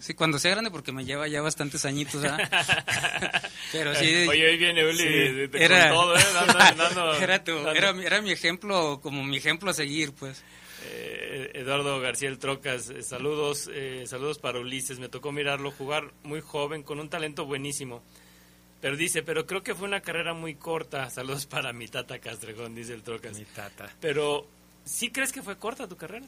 [0.00, 2.22] Sí, cuando sea grande porque me lleva ya bastantes añitos.
[3.72, 4.26] Pero sí.
[4.28, 6.22] Oye, hoy viene Uli era, todo, ¿eh?
[8.06, 10.42] era, mi ejemplo, como mi ejemplo a seguir, pues.
[10.84, 14.98] Eh, Eduardo García El Trocas, eh, saludos, eh, saludos para Ulises.
[14.98, 18.02] Me tocó mirarlo jugar muy joven, con un talento buenísimo.
[18.80, 21.08] Pero dice, pero creo que fue una carrera muy corta.
[21.10, 23.38] Saludos para mi tata Castrejón, dice el Trocas.
[23.38, 23.94] Mi tata.
[24.00, 24.46] Pero,
[24.84, 26.26] ¿sí crees que fue corta tu carrera?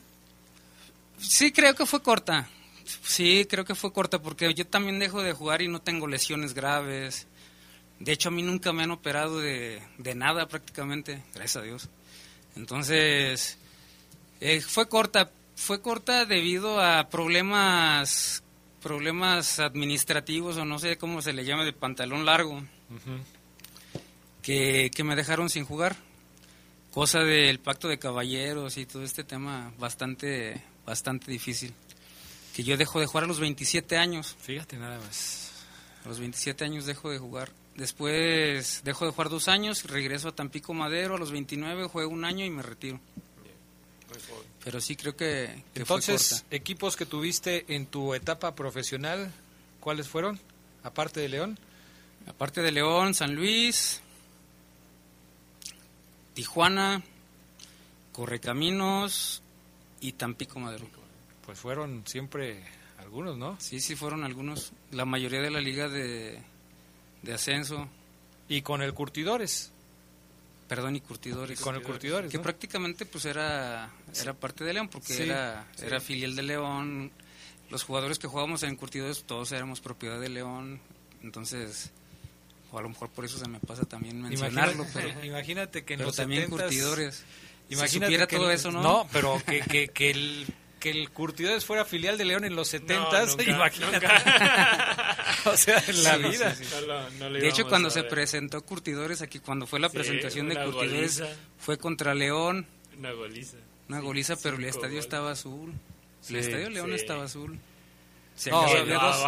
[1.18, 2.48] Sí, creo que fue corta.
[2.84, 6.54] Sí, creo que fue corta porque yo también dejo de jugar y no tengo lesiones
[6.54, 7.26] graves.
[7.98, 9.80] De hecho, a mí nunca me han operado de,
[10.14, 11.88] nada prácticamente, gracias a Dios.
[12.56, 13.58] Entonces,
[14.40, 15.30] eh, fue corta.
[15.56, 18.42] Fue corta debido a problemas
[18.82, 22.62] problemas administrativos o no sé cómo se le llama de pantalón largo
[24.42, 25.96] que, que me dejaron sin jugar
[26.94, 31.72] cosa del pacto de caballeros y todo este tema bastante bastante difícil.
[32.54, 34.36] Que yo dejo de jugar a los 27 años.
[34.40, 35.50] Fíjate nada más.
[36.04, 37.50] A los 27 años dejo de jugar.
[37.76, 42.24] Después dejo de jugar dos años, regreso a Tampico Madero a los 29, juego un
[42.24, 43.00] año y me retiro.
[44.62, 49.32] Pero sí creo que, Entonces, equipos que tuviste en tu etapa profesional,
[49.80, 50.38] ¿cuáles fueron?
[50.84, 51.58] Aparte de León.
[52.26, 54.00] Aparte de León, San Luis,
[56.34, 57.02] Tijuana,
[58.12, 59.42] Correcaminos,
[60.04, 60.86] y Tampico Madero.
[61.46, 62.62] Pues fueron siempre
[62.98, 63.56] algunos, ¿no?
[63.58, 64.72] Sí, sí, fueron algunos.
[64.90, 66.42] La mayoría de la liga de,
[67.32, 67.88] ascenso.
[68.46, 69.72] ¿Y con el Curtidores?
[70.68, 71.58] Perdón, y Curtidores.
[71.58, 72.30] con el Curtidores.
[72.30, 73.90] Que prácticamente pues era,
[74.20, 77.10] era parte de León, porque era, era filial de León.
[77.70, 80.80] Los jugadores que jugábamos en Curtidores, todos éramos propiedad de León.
[81.22, 81.90] Entonces,
[82.70, 84.86] o a lo mejor por eso se me pasa también mencionarlo.
[84.92, 87.24] pero, imagínate que en pero los también Curtidores.
[87.68, 88.82] Imagínate todo eso, ¿no?
[88.82, 90.46] No, pero que, que, que el
[90.84, 94.06] que el Curtidores fuera filial de León en los 70 imagínate.
[95.46, 96.54] o sea, en la vida.
[96.54, 101.22] de hecho, cuando se presentó Curtidores aquí, cuando fue la presentación de Curtidores,
[101.58, 102.66] fue contra León.
[102.98, 103.56] Una goliza.
[103.88, 105.72] Una goliza, pero el estadio estaba azul.
[106.28, 107.58] El estadio León estaba azul.
[108.52, 109.24] había, dos,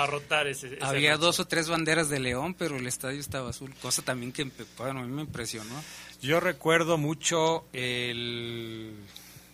[0.82, 3.72] había dos o tres banderas de León, pero el estadio estaba azul.
[3.80, 5.82] Cosa también que bueno, a mí me impresionó.
[6.23, 8.95] Yo recuerdo mucho el,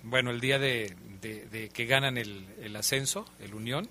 [0.03, 0.95] bueno, el día de,
[1.73, 3.89] que ganan el, ascenso, el Unión.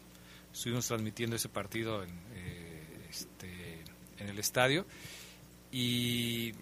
[0.53, 3.79] Estuvimos transmitiendo ese partido en, eh, este,
[4.19, 4.85] en el estadio
[5.71, 6.53] y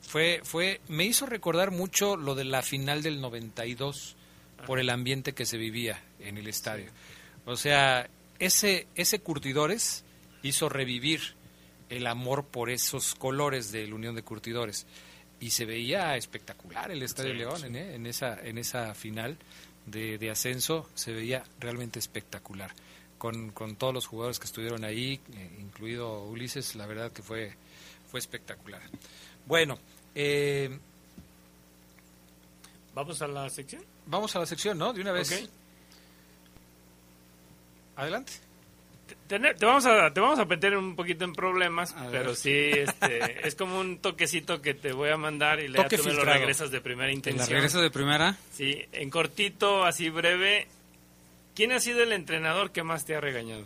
[0.00, 4.16] fue, fue, me hizo recordar mucho lo de la final del 92
[4.66, 6.90] por el ambiente que se vivía en el estadio.
[7.46, 8.08] O sea,
[8.38, 10.04] ese, ese Curtidores
[10.42, 11.34] hizo revivir
[11.90, 14.86] el amor por esos colores de la Unión de Curtidores.
[15.40, 17.66] Y se veía espectacular el Estadio Sí, León sí.
[17.66, 17.94] ¿eh?
[17.94, 19.36] en, esa, en esa final
[19.86, 22.72] de, de ascenso, se veía realmente espectacular.
[23.18, 27.52] Con, con todos los jugadores que estuvieron ahí, eh, incluido Ulises, la verdad que fue,
[28.10, 28.80] fue espectacular.
[29.46, 29.78] Bueno,
[30.14, 30.78] eh,
[32.94, 33.82] ¿Vamos a la sección?
[34.06, 34.92] vamos a la sección, ¿no?
[34.92, 35.30] De una vez.
[35.30, 35.48] Ok.
[37.96, 38.32] Adelante.
[39.30, 42.10] Te, te vamos a, te vamos a meter un poquito en problemas, A ver.
[42.10, 46.02] pero sí, este, es como un toquecito que te voy a mandar y le tú
[46.04, 47.48] me lo regresas de primera ¿La intención.
[47.48, 48.36] regreso de primera?
[48.52, 50.66] Sí, en cortito, así breve.
[51.54, 53.62] ¿Quién ha sido el entrenador que más te ha regañado?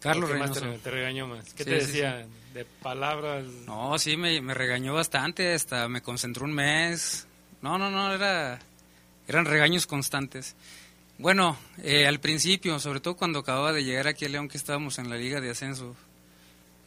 [0.00, 0.80] Carlos ¿O que más te, Reynoso.
[0.82, 1.54] te regañó más?
[1.54, 2.26] ¿Qué Sí, te sí, decía?
[2.52, 3.44] ¿De palabras?
[3.66, 7.28] No, sí, me, me regañó bastante, hasta me concentró un mes.
[7.60, 8.58] No, no, no, era,
[9.28, 10.56] eran regaños constantes.
[11.22, 14.98] Bueno, eh, al principio, sobre todo cuando acababa de llegar aquí a León, que estábamos
[14.98, 15.94] en la Liga de Ascenso,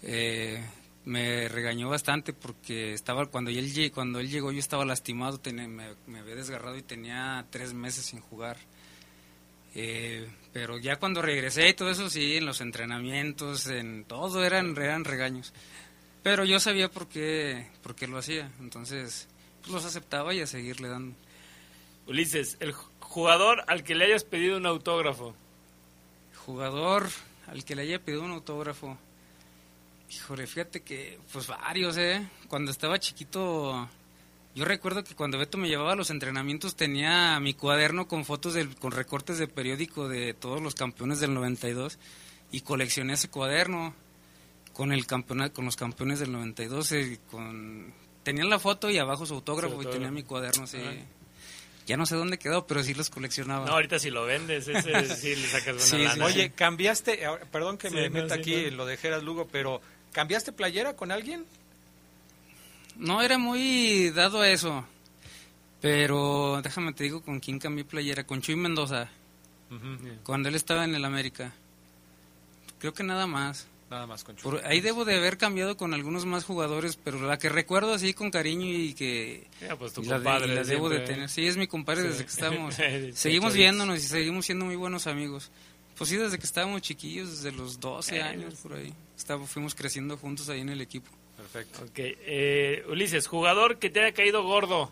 [0.01, 0.61] eh,
[1.05, 6.35] me regañó bastante porque estaba cuando él, cuando él llegó yo estaba lastimado, me, había
[6.35, 8.57] desgarrado y tenía tres meses sin jugar.
[9.73, 14.75] Eh, pero ya cuando regresé y todo eso, sí, en los entrenamientos, en todo eran,
[14.75, 15.53] eran regaños.
[16.23, 19.29] Pero yo sabía por qué, por qué lo hacía, entonces
[19.61, 21.15] pues los aceptaba y a seguirle dando.
[22.07, 22.73] Ulises, el
[23.15, 25.33] jugador al que le hayas pedido un autógrafo.
[26.45, 27.07] Jugador
[27.47, 28.97] al que le haya pedido un autógrafo.
[30.09, 32.27] Híjole, fíjate que, pues varios, ¿eh?
[32.49, 33.87] Cuando estaba chiquito,
[34.53, 38.53] yo recuerdo que cuando Beto me llevaba a los entrenamientos tenía mi cuaderno con fotos,
[38.53, 41.97] del, con recortes de periódico de todos los campeones del 92
[42.51, 43.93] y coleccioné ese cuaderno
[44.73, 47.93] con el campeonato, con los campeones del 92, eh, con
[48.23, 50.79] tenían la foto y abajo su autógrafo, Su y tenía mi cuaderno, sí.
[51.85, 53.65] Ya no sé dónde quedó, pero sí los coleccionaba.
[53.67, 56.25] No, ahorita si lo vendes, ese sí le sacas buena Sí, sí, lana.
[56.25, 57.19] Oye, ¿cambiaste?
[57.51, 58.77] Perdón que Sí, me no, meta sí, aquí no.
[58.77, 59.81] lo de Geras Lugo, pero
[60.11, 61.45] ¿cambiaste playera con alguien?
[62.97, 64.85] No era muy dado a eso.
[65.81, 68.25] Pero déjame te digo con quién cambié playera.
[68.25, 69.09] Con Chuy Mendoza.
[70.23, 71.53] Cuando él estaba en el América.
[72.79, 73.67] Creo que nada más.
[73.89, 74.35] Nada más con.
[74.37, 78.13] Por ahí debo de haber cambiado con algunos más jugadores, pero la que recuerdo así
[78.15, 80.89] con cariño y que Ya, pues, tu y la, de- compadre y la de debo
[80.89, 81.29] de tener.
[81.29, 82.07] Sí, es mi compadre Sí.
[82.07, 82.75] desde que estamos.
[83.13, 85.51] Seguimos viéndonos y seguimos siendo muy buenos amigos.
[85.97, 88.91] Pues sí, desde que estábamos chiquillos, desde los 12 Eh, años por ahí.
[89.15, 91.09] Estábamos, fuimos creciendo juntos ahí en el equipo.
[91.37, 91.83] Perfecto.
[91.83, 94.91] Ok, eh, Ulises, jugador que te haya caído gordo.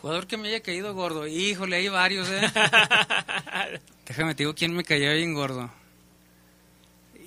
[0.00, 1.26] Jugador que me haya caído gordo.
[1.26, 2.40] Híjole, hay varios, ¿eh?
[4.06, 5.70] Déjame te digo quién me cayó bien gordo.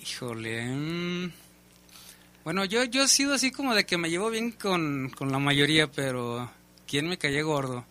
[0.03, 0.63] Híjole.
[0.65, 1.31] mm.
[2.43, 5.39] Bueno, yo, yo he sido así como de que me llevo bien con, con la
[5.39, 6.51] mayoría, pero
[6.85, 7.85] ¿quién me caía gordo?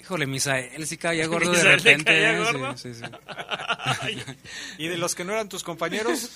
[0.00, 2.12] Híjole, Misael sí caía gordo de ¿Misael te repente.
[2.12, 2.44] caía ¿eh?
[2.44, 2.76] Sí, gordo?
[2.76, 3.02] sí, sí.
[4.78, 6.30] ¿Y de los que no eran tus compañeros?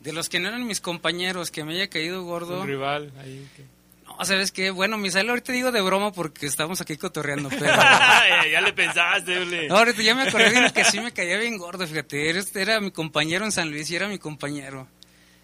[0.00, 2.60] De los que no eran mis compañeros, que me haya caído gordo.
[2.62, 3.46] Un rival ahí.
[3.54, 3.75] que-
[4.18, 4.70] No, ¿sabes qué?
[4.70, 7.66] Bueno, Misael ahorita digo de broma porque estamos aquí cotorreando, pero...
[8.50, 9.68] ya le pensaste, Uli.
[9.68, 12.30] No, ahorita ya me acordé de que sí me caía bien gordo, fíjate.
[12.30, 14.88] Era, era mi compañero en San Luis y era mi compañero.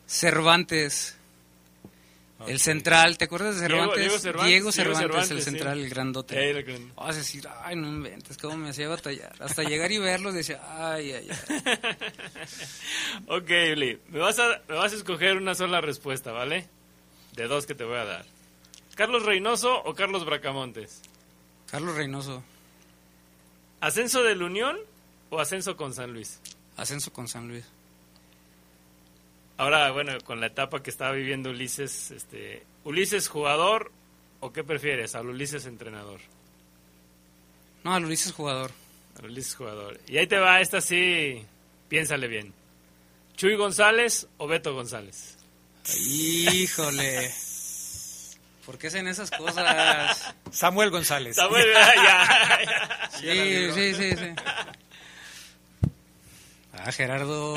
[0.07, 1.16] Cervantes.
[2.47, 3.99] El central, ¿te acuerdas de Cervantes?
[3.99, 5.45] Diego Cervantes, Diego Diego Cervantes, Cervantes, el sí.
[5.45, 6.51] central, el grandote.
[6.51, 9.33] Eh, a decir, ay, no inventes, cómo me hacía batallar.
[9.39, 11.62] Hasta llegar y verlo, decía, ay, ay, ay.
[13.29, 16.66] Ok, Uli, me vas, a, me vas a escoger una sola respuesta, ¿vale?
[17.35, 18.32] De dos que te voy a dar.
[18.95, 21.03] ¿Carlos Reynoso o Carlos Bracamontes?
[21.70, 22.43] Carlos Reynoso,
[23.80, 24.78] ¿Ascenso del Unión
[25.30, 26.38] o ascenso con San Luis?
[26.76, 27.64] ascenso con San Luis.
[29.59, 33.93] Ahora, bueno, con la etapa que estaba viviendo Ulises, este, ¿Ulises jugador
[34.40, 35.14] o qué prefieres?
[35.14, 36.20] ¿Al Ulises entrenador?
[37.84, 38.70] No, al Ulises jugador.
[39.18, 40.01] Al Ulises jugador.
[40.07, 41.45] Y ahí te va, esta sí,
[41.88, 42.53] piénsale bien.
[43.36, 45.36] ¿Chuy González o Beto González?
[45.99, 47.32] Híjole.
[48.64, 50.34] ¿Por qué hacen esas cosas?
[50.50, 51.36] Samuel González.
[51.36, 53.10] Samuel, ya, ya.
[53.20, 54.34] Sí, sí, sí, sí.
[56.72, 57.54] Ah, Gerardo.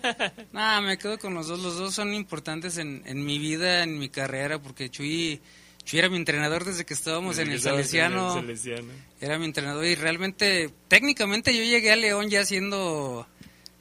[0.52, 1.60] Nah, me quedo con los dos.
[1.60, 5.40] Los dos son importantes en, en mi vida, en mi carrera, porque Chuy,
[5.84, 8.32] Chuy era mi entrenador desde que estábamos en el Salesiano.
[8.32, 8.92] en el Salesiano.
[9.20, 13.26] Era mi entrenador y realmente, técnicamente yo llegué a León ya siendo,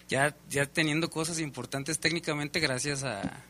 [0.07, 3.43] ya, ya teniendo cosas importantes técnicamente gracias a,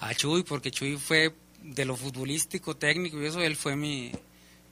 [0.00, 1.32] a Chuy, porque Chuy fue
[1.64, 4.12] de lo futbolístico, técnico y eso, él fue mi,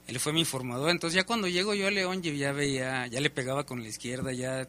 [0.07, 0.89] él fue mi formador.
[0.91, 4.31] Entonces ya cuando llego yo a León ya veía, ya le pegaba con la izquierda,
[4.31, 4.67] ya,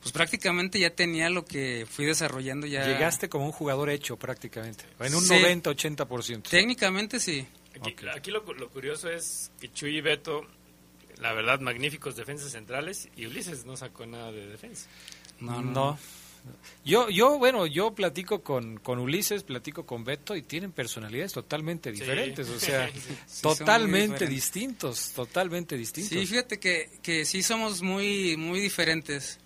[0.00, 2.86] pues prácticamente ya tenía lo que fui desarrollando ya.
[2.86, 4.84] Llegaste como un jugador hecho prácticamente.
[5.00, 5.34] En un Sí.
[5.34, 6.48] 90-80%.
[6.48, 7.46] Técnicamente sí.
[7.80, 10.46] Aquí, aquí lo, lo curioso es que Chuy y Beto,
[11.20, 14.88] la verdad, magníficos defensas centrales, y Ulises no sacó nada de defensa.
[15.40, 15.70] No, no.
[15.72, 15.98] No,
[16.84, 21.92] Yo, yo, bueno, yo platico con, con Ulises, platico con Beto y tienen personalidades totalmente
[21.92, 22.90] diferentes, o sea,
[23.42, 26.18] totalmente distintos, totalmente distintos.
[26.18, 29.38] Sí, fíjate que, que sí somos muy, muy diferentes.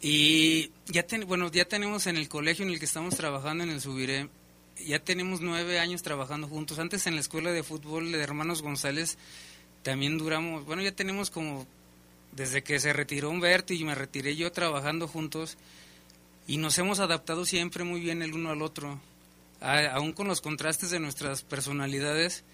[0.00, 3.80] Y ya, bueno, ya tenemos en el colegio en el que estamos trabajando, en el
[3.80, 4.28] Subiré,
[4.84, 6.78] ya tenemos nueve años trabajando juntos.
[6.78, 9.16] Antes en la escuela de fútbol de Hermanos González
[9.82, 11.66] también duramos, bueno, ya tenemos como,
[12.32, 15.56] desde que se retiró Humberto y me retiré yo trabajando juntos,
[16.52, 19.00] y nos hemos adaptado siempre muy bien el uno al otro.
[19.62, 22.44] aún con los contrastes de nuestras personalidades,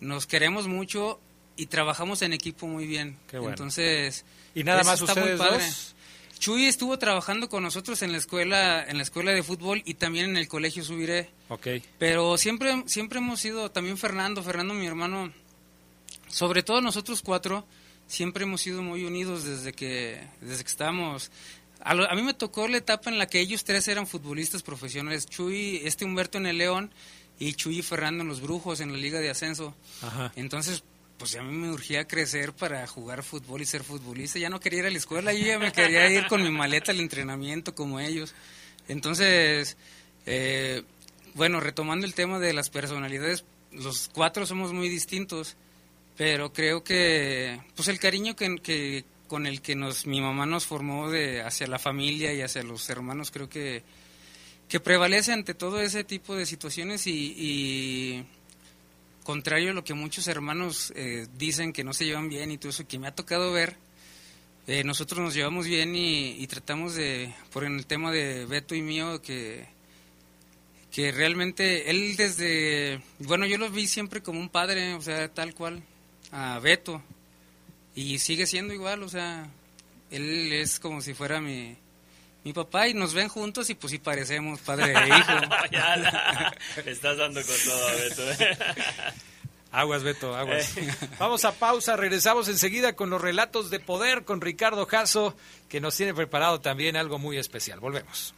[0.00, 1.20] nos queremos mucho
[1.56, 3.16] y trabajamos en equipo muy bien.
[3.30, 5.94] Entonces, ¿y nada más ustedes dos?
[6.40, 10.30] Chuy estuvo trabajando con nosotros en la escuela, en la escuela de fútbol y también
[10.30, 11.30] en el colegio Subiré.
[11.48, 11.84] Okay.
[12.00, 15.32] Pero siempre, siempre hemos sido, también Fernando, Fernando mi hermano,
[16.26, 17.64] sobre todo nosotros cuatro,
[18.08, 21.30] siempre hemos sido muy unidos desde que, desde que estábamos
[21.80, 25.26] a, mí me tocó la etapa en la que ellos tres eran futbolistas profesionales.
[25.26, 26.90] Chuy, este Humberto en el León
[27.38, 29.74] y Chuy y Fernando en los Brujos en la Liga de Ascenso.
[30.36, 30.82] Entonces,
[31.18, 34.38] pues a mí me urgía crecer para jugar fútbol y ser futbolista.
[34.38, 36.92] Ya no quería ir a la escuela, yo ya me quería ir con mi maleta
[36.92, 38.34] al entrenamiento como ellos.
[38.88, 39.76] Entonces,
[40.26, 40.82] eh,
[41.34, 45.56] bueno, retomando el tema de las personalidades, los cuatro somos muy distintos,
[46.16, 51.10] pero creo que pues el cariño que, con el que nos mi mamá nos formó
[51.10, 53.82] de hacia la familia y hacia los hermanos creo que
[54.68, 58.24] que prevalece ante todo ese tipo de situaciones y,
[59.22, 62.70] contrario a lo que muchos hermanos eh, dicen que no se llevan bien y todo
[62.70, 63.76] eso que me ha tocado ver
[64.68, 69.20] eh, nosotros nos llevamos bien y, tratamos de por el tema de Beto y mío
[69.22, 69.66] que
[70.92, 75.54] que realmente él desde bueno yo lo vi siempre como un padre o sea tal
[75.54, 75.82] cual
[76.30, 77.02] a Beto
[77.96, 79.48] y sigue siendo igual, o sea,
[80.10, 81.76] él es como si fuera mi,
[82.44, 85.32] mi papá y nos ven juntos y pues sí parecemos padre e hijo.
[85.72, 88.32] ya estás dando con todo, Beto.
[88.32, 88.58] ¿eh?
[89.72, 90.74] Aguas, Beto, aguas.
[91.18, 95.36] Vamos a pausa, regresamos enseguida con los relatos de poder con Ricardo Jasso,
[95.68, 97.80] que nos tiene preparado también algo muy especial.
[97.80, 98.32] Volvemos.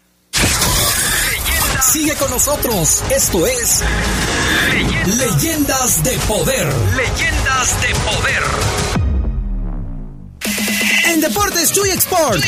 [1.92, 3.84] Sigue con nosotros, esto es
[5.16, 6.66] Leyendas de Poder.
[6.96, 9.07] Leyendas de Poder.
[11.08, 12.44] En Deportes Chuy Export.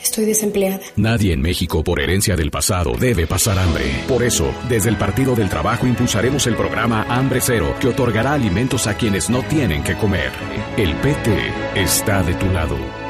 [0.00, 0.80] Estoy desempleada.
[0.96, 3.84] Nadie en México, por herencia del pasado, debe pasar hambre.
[4.08, 8.86] Por eso, desde el Partido del Trabajo impulsaremos el programa Hambre Cero, que otorgará alimentos
[8.86, 10.32] a quienes no tienen que comer.
[10.78, 11.36] El PT
[11.74, 13.09] está de tu lado.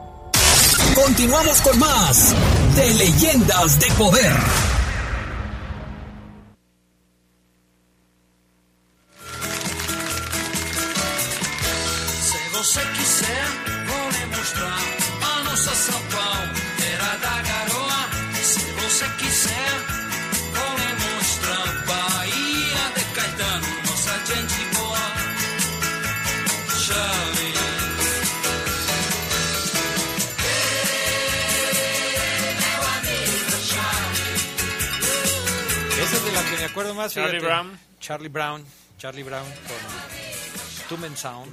[0.95, 2.35] Continuamos con más
[2.75, 4.70] de Leyendas de Poder.
[38.31, 38.65] Brown.
[38.97, 41.51] Charlie Brown con Tumen Sound.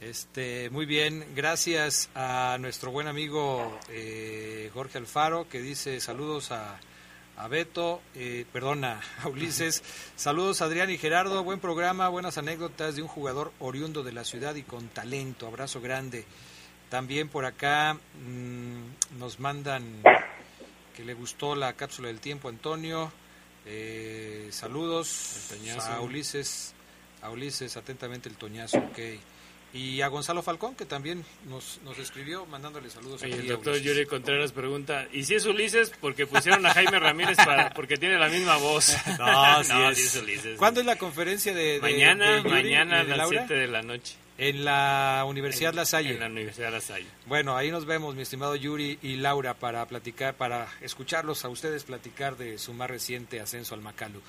[0.00, 6.80] Este, muy bien, gracias a nuestro buen amigo eh, Jorge Alfaro que dice saludos a,
[7.36, 9.84] a Beto, eh, perdona, a Ulises,
[10.16, 14.24] saludos a Adrián y Gerardo, buen programa, buenas anécdotas de un jugador oriundo de la
[14.24, 16.24] ciudad y con talento, abrazo grande.
[16.88, 20.02] También por acá mm, nos mandan
[20.96, 23.12] que le gustó la cápsula del tiempo, Antonio.
[23.66, 25.50] Eh, saludos
[25.80, 26.74] a Ulises,
[27.22, 28.98] a Ulises, atentamente el Toñazo, ok.
[29.74, 33.22] Y a Gonzalo Falcón, que también nos, nos escribió mandándole saludos.
[33.22, 33.78] Y el doctor.
[33.78, 35.90] Yuri Contreras pregunta, ¿y si es Ulises?
[35.98, 38.94] Porque pusieron a Jaime Ramírez para, porque tiene la misma voz.
[39.18, 39.96] No, sí es.
[39.98, 40.58] sí es Ulises.
[40.58, 43.38] ¿Cuándo es la conferencia de, de- Mañana, de Yuri mañana a las Laura?
[43.46, 44.14] 7 de la noche.
[44.38, 46.14] En la Universidad La Salle.
[46.14, 47.06] En la Universidad La Salle.
[47.26, 51.84] Bueno, ahí nos vemos, mi estimado Yuri y Laura, para platicar, para escucharlos a ustedes
[51.84, 54.20] platicar de su más reciente ascenso al Macalu.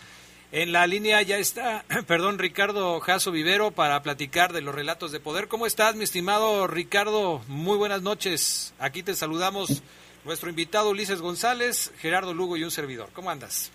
[0.51, 5.19] En la línea ya está, perdón, Ricardo Jaso Vivero para platicar de los relatos de
[5.19, 5.47] poder.
[5.47, 7.41] ¿Cómo estás, mi estimado Ricardo?
[7.47, 8.75] Muy buenas noches.
[8.79, 9.81] Aquí te saludamos
[10.25, 13.07] nuestro invitado Ulises González, Gerardo Lugo y un servidor.
[13.13, 13.71] ¿Cómo andas?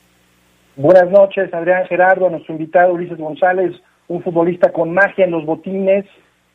[0.76, 3.72] Buenas noches, Adrián Gerardo, nuestro invitado Ulises González,
[4.08, 6.04] un futbolista con magia en los botines,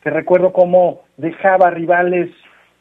[0.02, 2.30] que recuerdo cómo dejaba rivales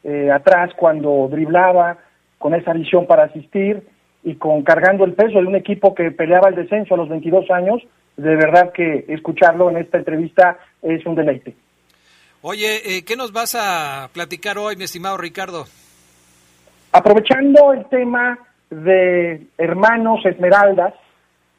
[0.04, 1.98] eh, atrás cuando driblaba,
[2.38, 3.84] con esa visión para asistir
[4.24, 7.50] y con cargando el peso de un equipo que peleaba el descenso a los 22
[7.52, 7.82] años.
[8.18, 11.56] De verdad que escucharlo en esta entrevista es un deleite.
[12.42, 15.66] Oye, eh, ¿qué nos vas a platicar hoy, mi estimado Ricardo?
[16.92, 18.38] Aprovechando el tema
[18.70, 20.94] de hermanos Esmeraldas,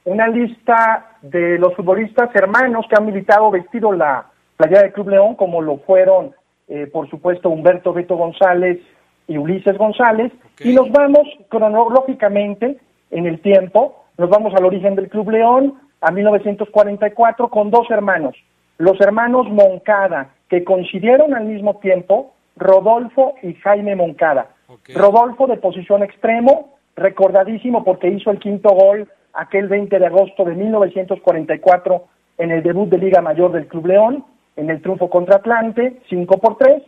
[0.05, 5.37] una lista de los futbolistas hermanos que han militado vestido la playera del Club León,
[5.37, 6.33] como lo fueron,
[6.69, 8.79] eh, por supuesto, Humberto Beto González
[9.27, 12.79] y Ulises González, y nos vamos cronológicamente
[13.11, 18.37] en el tiempo, nos vamos al origen del Club León, a 1944, con dos hermanos,
[18.77, 24.49] los hermanos Moncada, que coincidieron al mismo tiempo, Rodolfo y Jaime Moncada.
[24.95, 30.55] Rodolfo de posición extremo, recordadísimo porque hizo el quinto gol aquel 20 de agosto de
[30.55, 32.05] 1944
[32.39, 34.25] en el debut de Liga Mayor del Club León,
[34.57, 36.83] en el triunfo contra Atlante, 5 por 3,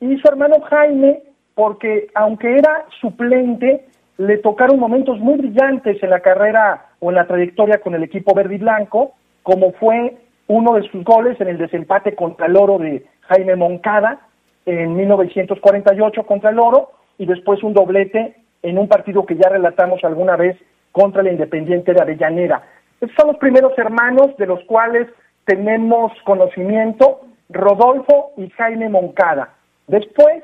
[0.00, 1.22] y su hermano Jaime,
[1.54, 3.86] porque aunque era suplente,
[4.18, 8.34] le tocaron momentos muy brillantes en la carrera o en la trayectoria con el equipo
[8.34, 9.12] verde y blanco,
[9.42, 10.16] como fue
[10.48, 14.20] uno de sus goles en el desempate contra el Oro de Jaime Moncada
[14.66, 20.02] en 1948 contra el Oro y después un doblete en un partido que ya relatamos
[20.04, 20.56] alguna vez
[20.98, 22.60] contra el Independiente de Avellaneda.
[23.00, 25.06] Estos son los primeros hermanos de los cuales
[25.44, 29.54] tenemos conocimiento, Rodolfo y Jaime Moncada.
[29.86, 30.42] Después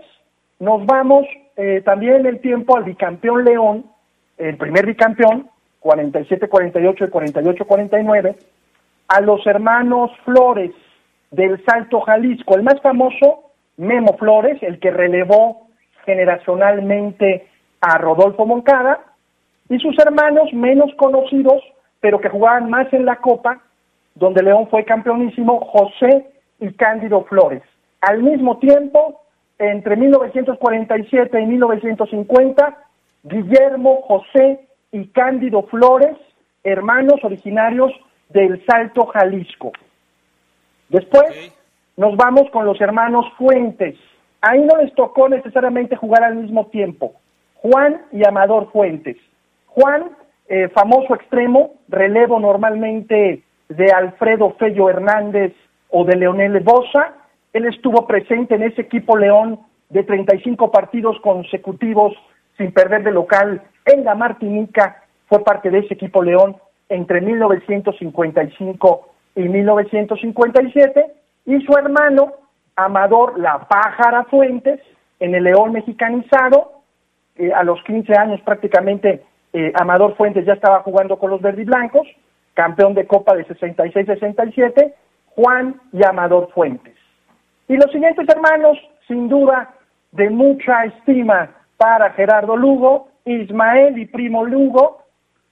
[0.60, 1.26] nos vamos
[1.56, 3.86] eh, también en el tiempo al bicampeón León,
[4.38, 5.50] el primer bicampeón,
[5.82, 8.36] 47-48 y 48-49,
[9.08, 10.70] a los hermanos Flores
[11.32, 15.66] del Salto Jalisco, el más famoso, Memo Flores, el que relevó
[16.06, 17.48] generacionalmente
[17.80, 19.13] a Rodolfo Moncada,
[19.68, 21.62] y sus hermanos menos conocidos,
[22.00, 23.60] pero que jugaban más en la Copa,
[24.14, 26.26] donde León fue campeonísimo, José
[26.60, 27.62] y Cándido Flores.
[28.00, 29.22] Al mismo tiempo,
[29.58, 32.78] entre 1947 y 1950,
[33.22, 34.60] Guillermo, José
[34.92, 36.16] y Cándido Flores,
[36.62, 37.92] hermanos originarios
[38.28, 39.72] del Salto Jalisco.
[40.88, 41.52] Después
[41.96, 43.96] nos vamos con los hermanos Fuentes.
[44.40, 47.14] Ahí no les tocó necesariamente jugar al mismo tiempo.
[47.54, 49.16] Juan y Amador Fuentes.
[49.74, 50.10] Juan,
[50.48, 55.52] eh, famoso extremo, relevo normalmente de Alfredo Fello Hernández
[55.90, 57.14] o de Leonel Bosa.
[57.52, 59.58] Él estuvo presente en ese equipo León
[59.90, 62.14] de 35 partidos consecutivos
[62.56, 65.02] sin perder de local en la Martinica.
[65.26, 66.56] Fue parte de ese equipo León
[66.88, 71.04] entre 1955 y 1957.
[71.46, 72.32] Y su hermano,
[72.76, 74.80] Amador La Pájara Fuentes,
[75.18, 76.82] en el León mexicanizado,
[77.36, 79.24] eh, a los 15 años prácticamente
[79.54, 82.06] eh, Amador Fuentes ya estaba jugando con los verdiblancos,
[82.54, 84.92] campeón de Copa de 66-67,
[85.36, 86.96] Juan y Amador Fuentes.
[87.68, 88.76] Y los siguientes hermanos,
[89.06, 89.72] sin duda,
[90.10, 95.04] de mucha estima para Gerardo Lugo, Ismael y Primo Lugo,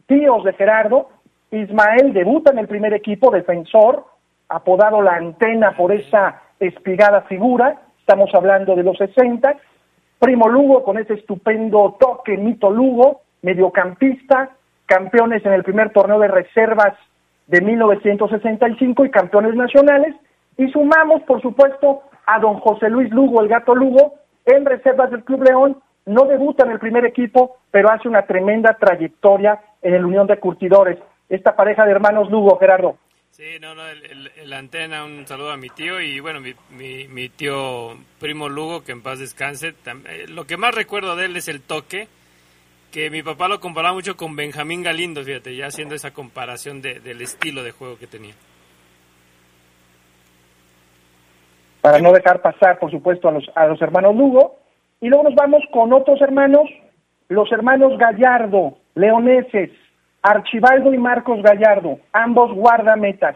[0.07, 1.09] tíos de Gerardo.
[1.53, 4.05] Ismael debuta en el primer equipo defensor,
[4.49, 9.57] apodado la antena por esa espigada figura, estamos hablando de los 60.
[10.19, 14.51] Primo Lugo con ese estupendo toque, Mito Lugo, mediocampista,
[14.87, 16.95] campeones en el primer torneo de reservas
[17.47, 20.15] de 1965 y campeones nacionales.
[20.57, 24.15] Y sumamos, por supuesto, a don José Luis Lugo, el gato Lugo,
[24.47, 25.83] en reservas del Club León.
[26.07, 30.39] No debuta en el primer equipo, pero hace una tremenda trayectoria en el Unión de
[30.39, 30.99] Curtidores.
[31.29, 32.97] Esta pareja de hermanos Lugo, Gerardo.
[33.33, 36.55] Sí, no, no, el, antena, un saludo a mi tío y bueno, mi,
[37.09, 39.69] mi, tío primo Lugo, que en paz descanse.
[39.69, 42.09] Eh, lo que más recuerdo de él es el toque,
[42.93, 47.01] que mi papá lo comparaba mucho con Benjamín Galindo, fíjate, ya haciendo esa comparación de-
[47.01, 48.35] del estilo de juego que tenía.
[51.81, 54.55] para no dejar pasar, por supuesto, a los, a los hermanos Lugo.
[55.01, 56.71] Y luego nos vamos con otros hermanos,
[57.29, 59.71] los hermanos Gallardo, leoneses,
[60.23, 63.35] Archibaldo y Marcos Gallardo, ambos guardametas.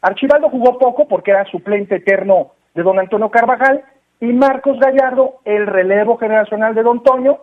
[0.00, 3.82] Archibaldo jugó poco porque era suplente eterno de don Antonio Carvajal,
[4.20, 7.38] y Marcos Gallardo, el relevo generacional de don Toño,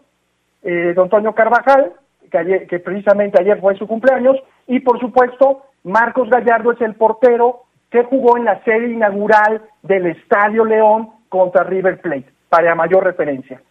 [0.65, 1.93] eh, don Toño Carvajal,
[2.29, 4.35] que, ayer- que precisamente ayer fue su cumpleaños,
[4.67, 10.07] y por supuesto, Marcos Gallardo es el portero que jugó en la serie inaugural del
[10.07, 13.61] Estadio León contra River Plate, para mayor referencia.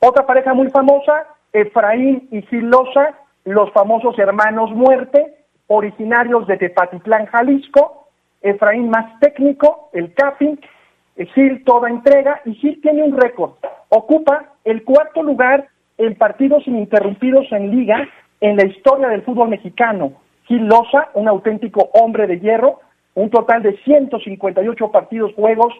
[0.00, 5.36] Otra pareja muy famosa, Efraín y Gil Loza, los famosos hermanos Muerte,
[5.68, 7.96] originarios de Tepatitlán, Jalisco.
[8.42, 10.56] Efraín más técnico, el capping,
[11.16, 13.52] eh, Gil toda entrega, y Gil tiene un récord.
[13.90, 15.68] Ocupa el cuarto lugar
[16.00, 18.08] en partidos ininterrumpidos en liga
[18.40, 20.14] en la historia del fútbol mexicano.
[20.44, 22.80] Gil Loza, un auténtico hombre de hierro,
[23.14, 25.74] un total de 158 partidos, juegos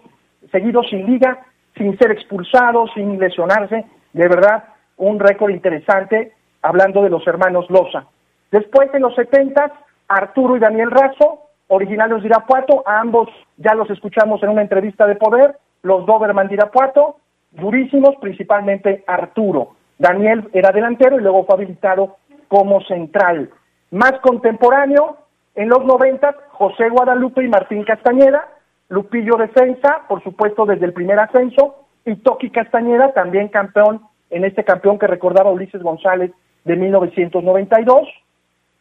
[0.53, 1.47] seguidos sin liga,
[1.77, 4.65] sin ser expulsado, sin lesionarse, de verdad,
[4.99, 8.05] un récord interesante, hablando de los hermanos Loza.
[8.51, 9.73] Después, en los 70,
[10.09, 15.07] Arturo y Daniel Razo, originarios de Irapuato, a ambos ya los escuchamos en una entrevista
[15.07, 17.17] de poder, los Doberman de Irapuato,
[17.53, 19.80] durísimos, principalmente Arturo.
[20.01, 22.17] Daniel era delantero y luego fue habilitado
[22.49, 23.51] como central.
[23.91, 25.19] Más contemporáneo,
[25.55, 28.49] en los 90, José Guadalupe y Martín Castañeda,
[28.89, 34.65] Lupillo defensa, por supuesto desde el primer ascenso, y Toki Castañeda, también campeón, en este
[34.65, 36.33] campeón que recordaba Ulises González
[36.65, 38.09] de 1992.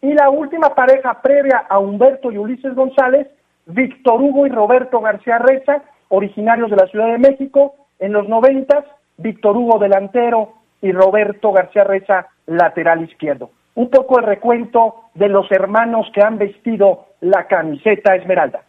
[0.01, 3.27] Y la última pareja previa a Humberto y Ulises González,
[3.65, 8.85] Víctor Hugo y Roberto García Reza, originarios de la Ciudad de México, en los 90,
[9.17, 13.51] Víctor Hugo delantero y Roberto García Reza lateral izquierdo.
[13.75, 18.63] Un poco el recuento de los hermanos que han vestido la camiseta esmeralda.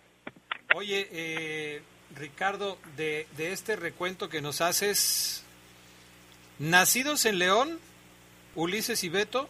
[0.76, 1.82] Oye, eh,
[2.16, 5.44] Ricardo, de, de este recuento que nos haces,
[6.58, 7.78] nacidos en León,
[8.54, 9.48] Ulises y Beto,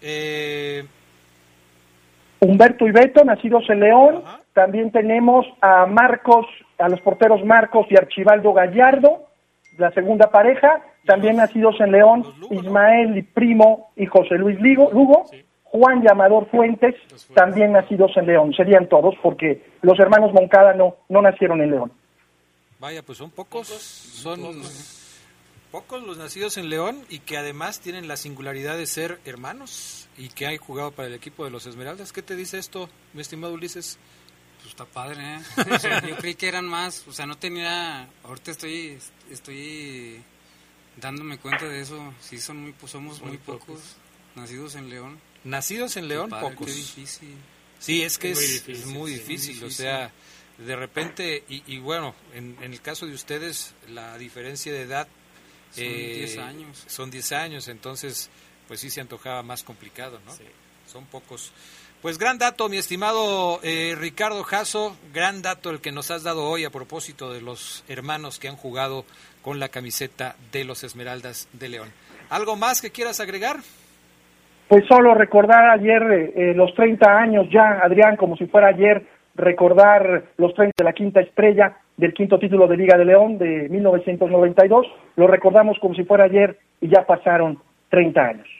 [0.00, 0.84] eh,
[2.40, 4.22] Humberto y Beto, nacidos en León.
[4.52, 6.46] También tenemos a Marcos,
[6.78, 9.27] a los porteros Marcos y Archibaldo Gallardo,
[9.78, 10.82] la segunda pareja.
[11.06, 15.24] También nacidos en León, Ismael y Primo y José Luis Ligo- Lugo.
[15.70, 16.94] Juan Llamador Fuentes,
[17.34, 18.54] también nacidos en León.
[18.54, 21.92] Serían todos porque los hermanos Moncada no, no nacieron en León.
[22.80, 24.40] vaya, pues son pocos, son
[25.70, 30.28] pocos los nacidos en León y que además tienen la singularidad de ser hermanos y
[30.30, 32.12] que han jugado para el equipo de los Esmeraldas.
[32.14, 33.98] ¿Qué te dice esto, mi estimado Ulises?
[34.58, 35.40] Pues está padre, ¿eh?
[35.74, 38.98] O sea, yo creí que eran más, o sea, no tenía, ahorita estoy,
[39.30, 40.22] estoy
[40.96, 43.82] dándome cuenta de eso, sí son muy, pues somos muy, Muy pocos, pocos.
[44.34, 45.18] nacidos en León.
[45.44, 46.66] Nacidos en León, padre, pocos.
[46.66, 47.36] Qué difícil.
[47.78, 50.10] Sí, es que Es es, muy es difícil, muy sí, difícil, muy o sea,
[50.58, 55.06] de repente, y, y bueno, en, en el caso de ustedes, la diferencia de edad...
[55.70, 56.84] Son 10 años.
[56.88, 58.30] Son 10 años, entonces,
[58.66, 60.32] pues sí se antojaba más complicado, ¿no?
[60.90, 61.52] Son pocos.
[62.00, 66.48] Pues gran dato, mi estimado eh, Ricardo Jasso, gran dato el que nos has dado
[66.48, 69.02] hoy a propósito de los hermanos que han jugado
[69.42, 71.88] con la camiseta de los Esmeraldas de León.
[72.30, 73.56] ¿Algo más que quieras agregar?
[74.68, 79.04] Pues solo recordar ayer eh, eh, los 30 años ya, Adrián, como si fuera ayer,
[79.34, 83.68] recordar los 30 de la quinta estrella del quinto título de Liga de León de
[83.70, 84.86] 1992.
[85.16, 87.58] Lo recordamos como si fuera ayer y ya pasaron
[87.90, 88.57] 30 años.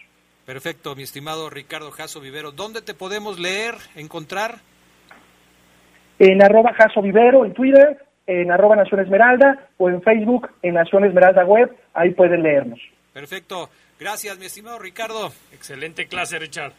[0.49, 2.53] Perfecto, mi estimado Ricardo Jasso Vivero.
[2.53, 4.61] ¿Dónde te podemos leer, encontrar?
[6.19, 11.05] En arroba Jaso Vivero en Twitter, en arroba Nación Esmeralda o en Facebook en Nación
[11.05, 12.81] Esmeralda Web, ahí pueden leernos.
[13.13, 13.69] Perfecto.
[14.01, 15.31] Gracias, mi estimado Ricardo.
[15.53, 16.73] Excelente clase, Richard.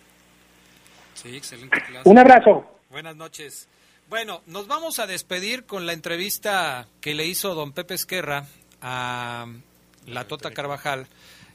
[1.14, 2.10] Sí, excelente clase.
[2.10, 2.66] Un abrazo.
[2.90, 3.70] Buenas noches.
[4.10, 8.46] Bueno, nos vamos a despedir con la entrevista que le hizo don Pepe Esquerra
[8.82, 9.46] a
[10.08, 11.06] la Tota Carvajal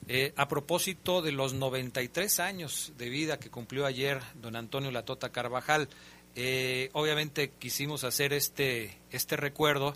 [0.07, 5.05] eh, a propósito de los 93 años de vida que cumplió ayer don Antonio La
[5.05, 5.89] Tota Carvajal.
[6.37, 9.95] Eh, obviamente quisimos hacer este, este recuerdo,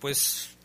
[0.00, 0.56] pues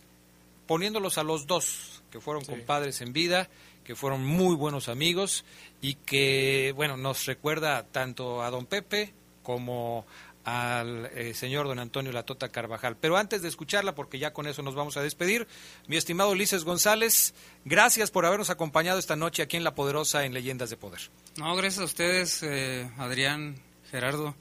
[0.68, 3.50] poniéndolos a los dos, que fueron compadres en vida,
[3.84, 5.46] que fueron muy buenos amigos
[5.82, 10.06] y que, bueno, nos recuerda tanto a don Pepe como
[10.46, 12.96] al eh, señor don Antonio Latota Carvajal.
[12.98, 15.48] Pero antes de escucharla, porque ya con eso nos vamos a despedir,
[15.88, 17.34] mi estimado Ulises González,
[17.66, 21.02] gracias por habernos acompañado esta noche aquí en La Poderosa en Leyendas de Poder.
[21.38, 23.56] No, gracias a ustedes, eh, Adrián,
[23.92, 24.36] Gerardo.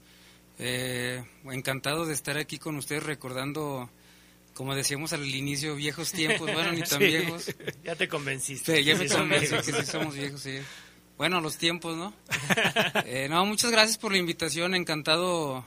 [0.59, 3.89] Eh, encantado de estar aquí con ustedes recordando,
[4.53, 6.53] como decíamos al inicio, viejos tiempos.
[6.53, 7.53] Bueno, ni tan Sí, viejos.
[7.83, 8.77] Ya te convenciste.
[8.77, 9.65] Sí, ya me Sí, son convencí viejos.
[9.65, 10.59] que sí somos viejos, sí.
[11.17, 12.13] Bueno, los tiempos, ¿no?
[13.05, 14.75] Eh, no, muchas gracias por la invitación.
[14.75, 15.65] Encantado,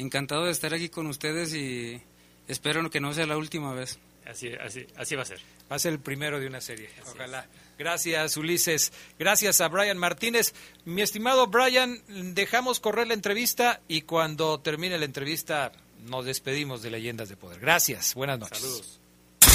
[0.00, 2.00] encantado de estar aquí con ustedes y
[2.48, 3.98] espero que no sea la última vez.
[4.26, 5.40] Así, así, así va a ser.
[5.70, 7.46] Va a ser el primero de una serie, ojalá.
[7.78, 8.92] Gracias, Ulises.
[9.18, 10.54] Gracias a Brian Martínez.
[10.84, 12.02] Mi estimado Brian,
[12.34, 15.72] dejamos correr la entrevista y cuando termine la entrevista
[16.06, 17.60] nos despedimos de Leyendas de Poder.
[17.60, 18.99] Gracias, buenas noches.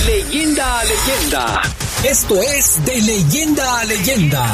[0.06, 1.62] Leyenda a leyenda.
[2.08, 4.46] Esto es De Leyenda a Leyenda.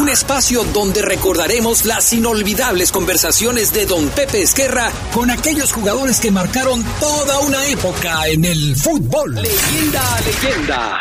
[0.00, 6.30] Un espacio donde recordaremos las inolvidables conversaciones de Don Pepe Esquerra con aquellos jugadores que
[6.30, 9.34] marcaron toda una época en el fútbol.
[9.34, 10.98] Leyenda a leyenda.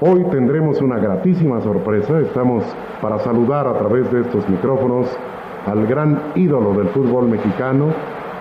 [0.00, 2.20] Hoy tendremos una gratísima sorpresa.
[2.20, 2.64] Estamos
[3.00, 5.08] para saludar a través de estos micrófonos
[5.64, 7.94] al gran ídolo del fútbol mexicano,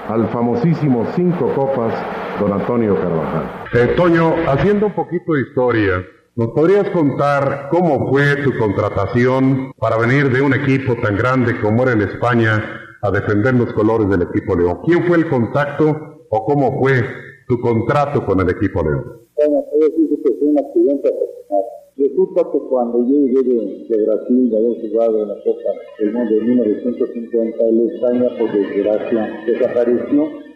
[0.10, 1.94] al famosísimo Cinco Copas,
[2.42, 3.59] don Antonio Carvajal.
[3.72, 6.04] Eh, Toño, haciendo un poquito de historia,
[6.36, 11.84] ¿nos podrías contar cómo fue tu contratación para venir de un equipo tan grande como
[11.84, 12.64] era en España
[13.04, 14.80] a defender los colores del equipo León?
[14.86, 15.86] ¿Quién fue el contacto
[16.30, 17.04] o cómo fue
[17.48, 19.22] tu contrato con el equipo León?
[19.38, 21.64] Bueno, puedo decir que fue un accidente personal.
[21.96, 26.14] Resulta que cuando yo llegué de, de Brasil, de haber jugado en la Copa del
[26.14, 30.50] Mundo de 1950, el España, por desgracia, desapareció.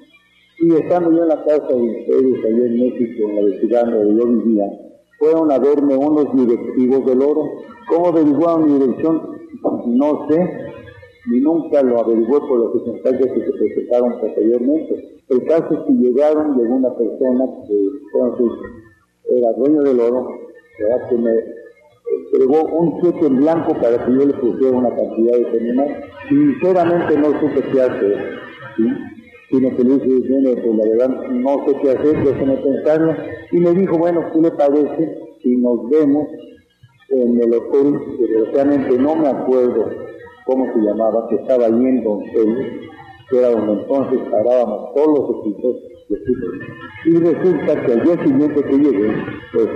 [0.59, 4.15] Y estando yo en la casa de ustedes, allá en México, en la ciudad donde
[4.15, 4.65] yo vivía,
[5.19, 7.49] fueron a verme unos directivos del oro.
[7.87, 9.21] ¿Cómo averiguaron mi dirección?
[9.85, 10.49] No sé,
[11.27, 15.21] ni nunca lo averigué por los circunstancias que se presentaron posteriormente.
[15.29, 20.27] El caso es que llegaron, llegó una persona que era dueño del oro,
[20.79, 21.09] ¿verdad?
[21.09, 21.31] que me
[22.25, 26.03] entregó un cheque en blanco para que yo le pusiera una cantidad determinada.
[26.27, 28.39] Sinceramente no supe qué hacer.
[29.53, 33.15] Sino que le dije, pues la verdad no sé qué hacer, déjeme pensarlo.
[33.51, 36.27] Y me dijo, bueno, ¿qué le parece si nos vemos
[37.09, 39.91] en el hotel, que desgraciadamente no me acuerdo
[40.47, 42.67] cómo se llamaba, que estaba ahí en Donceles,
[43.29, 45.75] que era donde entonces parábamos todos los equipos
[46.09, 46.59] de fútbol.
[47.05, 49.13] Y resulta que al día siguiente que llegué,
[49.53, 49.67] pues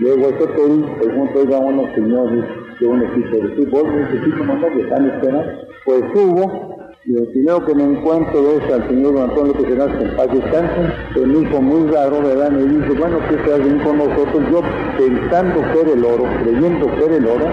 [0.00, 2.44] llego a ese hotel, pregunto a unos señores
[2.78, 5.52] de un equipo de fútbol, necesito mandar que están esperando.
[5.86, 6.77] Pues subo,
[7.08, 10.26] y el primero que me encuentro es al señor don Antonio se nace en paz
[10.30, 10.92] descanse,
[11.26, 12.50] me hizo muy raro, ¿verdad?
[12.50, 14.42] Me dice, bueno, ¿qué estás bien con nosotros?
[14.52, 14.60] Yo
[14.98, 17.46] pensando que era el oro, creyendo que era el oro,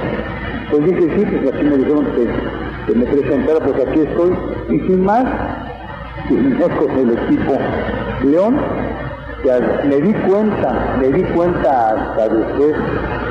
[0.72, 2.28] pues dije, sí, pues así me dijeron que,
[2.92, 4.32] que me presentara, pues aquí estoy.
[4.70, 5.24] Y sin más,
[6.30, 7.54] vine con el equipo
[8.26, 8.58] León,
[9.50, 12.76] al- me di cuenta, me di cuenta hasta después,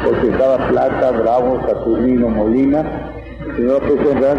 [0.05, 3.12] porque estaba Plata, Bravo, Saturnino, Molina,
[3.55, 4.37] el señor presentar.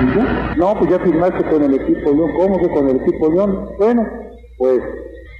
[0.00, 0.58] ¿Y?
[0.58, 2.30] No, pues ya firmaste con el equipo León.
[2.36, 3.68] ¿Cómo que con el equipo León?
[3.78, 4.06] Bueno,
[4.58, 4.80] pues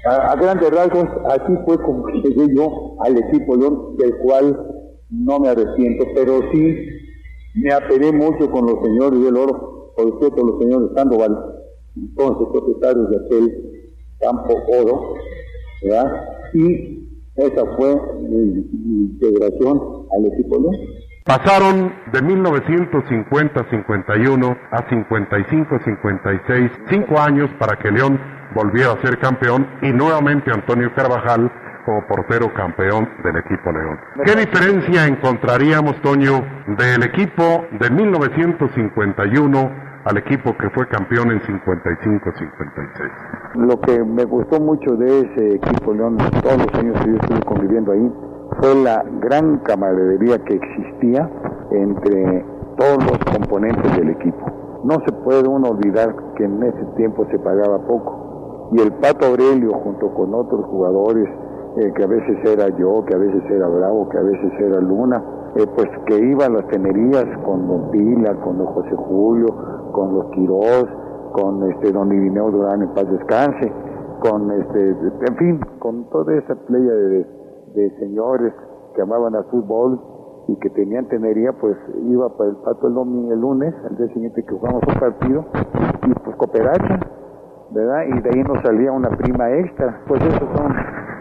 [0.07, 4.67] a, grandes rasgos, así fue como llegué yo al equipo León, del cual
[5.11, 6.77] no me arrepiento, pero sí
[7.55, 11.37] me apelé mucho con los señores del oro, por cierto, los señores Sandoval,
[11.97, 13.85] entonces propietarios de aquel
[14.21, 15.15] campo oro,
[15.83, 16.13] ¿verdad?
[16.53, 18.39] Y esa fue mi,
[18.73, 20.77] mi integración al equipo León.
[21.25, 28.21] Pasaron de 1950-51 a 55-56, cinco años para que León
[28.55, 31.51] volviera a ser campeón y nuevamente Antonio Carvajal
[31.87, 33.99] como portero campeón del equipo León.
[34.23, 36.45] ¿Qué diferencia encontraríamos, Toño,
[36.77, 39.73] del equipo de 1951
[40.05, 43.11] al equipo que fue campeón en 55-56?
[43.55, 47.41] Lo que me gustó mucho de ese equipo León, todos los años que yo estuve
[47.47, 48.13] conviviendo ahí,
[48.61, 51.31] fue la gran camaradería que existía
[51.71, 52.45] entre
[52.77, 54.45] todos los componentes del equipo.
[54.85, 58.71] No se puede uno olvidar que en ese tiempo se pagaba poco.
[58.73, 61.29] Y el Pato Aurelio, junto con otros jugadores,
[61.77, 64.81] eh, que a veces era yo, que a veces era Bravo, que a veces era
[64.81, 65.23] Luna,
[65.57, 69.47] eh, pues que iban a las tenerías con Don Pila, con Don José Julio,
[69.93, 70.87] con los Quirós,
[71.33, 73.73] con este Don Irineo Durán en paz descanse,
[74.21, 77.27] con este, en fin, con toda esa playa de,
[77.75, 78.53] de señores
[78.95, 80.01] que amaban al fútbol
[80.47, 84.09] y que tenían tenería, pues iba para el pato el domingo, el lunes, al día
[84.09, 85.45] siguiente que jugamos un partido,
[86.07, 87.01] y pues cooperacha,
[87.71, 88.03] ¿verdad?
[88.09, 90.03] Y de ahí nos salía una prima extra.
[90.07, 90.73] Pues esas son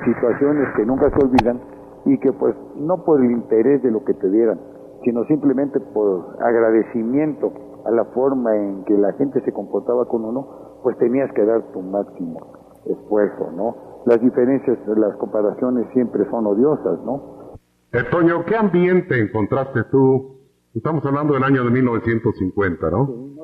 [0.06, 1.60] situaciones que nunca se olvidan
[2.06, 4.60] y que pues no por el interés de lo que te dieran,
[5.04, 7.51] sino simplemente por agradecimiento
[7.86, 10.47] a la forma en que la gente se comportaba con uno,
[10.84, 12.39] pues tenías que dar tu máximo
[12.86, 13.92] esfuerzo, ¿no?
[14.06, 17.58] Las diferencias, las comparaciones siempre son odiosas, ¿no?
[17.93, 20.39] Eh, Toño, ¿qué ambiente encontraste tú?
[20.74, 23.36] Estamos hablando del año de 1950, ¿no?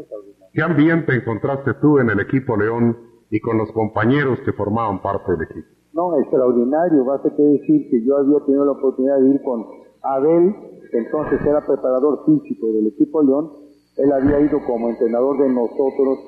[0.51, 2.97] ¿Qué ambiente encontraste tú en el equipo León
[3.29, 5.67] y con los compañeros que formaban parte del equipo?
[5.93, 7.05] No, extraordinario.
[7.05, 9.65] Basta que decir que yo había tenido la oportunidad de ir con
[10.01, 10.55] Abel,
[10.91, 13.51] que entonces era preparador físico del equipo León.
[13.97, 16.19] Él había ido como entrenador de nosotros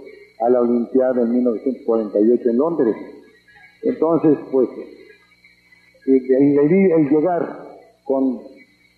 [0.45, 2.95] a la Olimpiada en 1948 en Londres.
[3.83, 4.69] Entonces, pues,
[6.07, 7.67] el, el- el llegar
[8.05, 8.39] con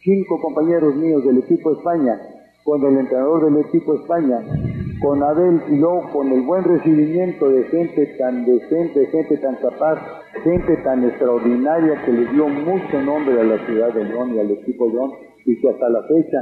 [0.04, 2.20] cinco compañeros míos del equipo España,
[2.64, 4.40] con el entrenador del equipo España,
[5.02, 10.00] con Abel y luego con el buen recibimiento de gente tan decente, gente tan capaz,
[10.44, 14.52] gente tan extraordinaria que le dio mucho nombre a la ciudad de León y al
[14.52, 15.12] equipo León
[15.46, 16.38] y que hasta la fecha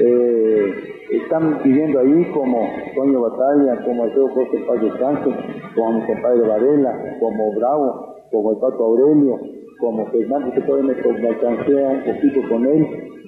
[0.00, 0.74] eh,
[1.10, 5.32] están viviendo ahí como Toño Batalla, como Alfredo José Paz Descanso,
[5.74, 9.38] como mi compadre Varela, como Bravo, como el Pato Aurelio,
[9.80, 12.86] como Fernando, que todavía me, me alcancé un poquito con él,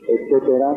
[0.09, 0.77] etcétera,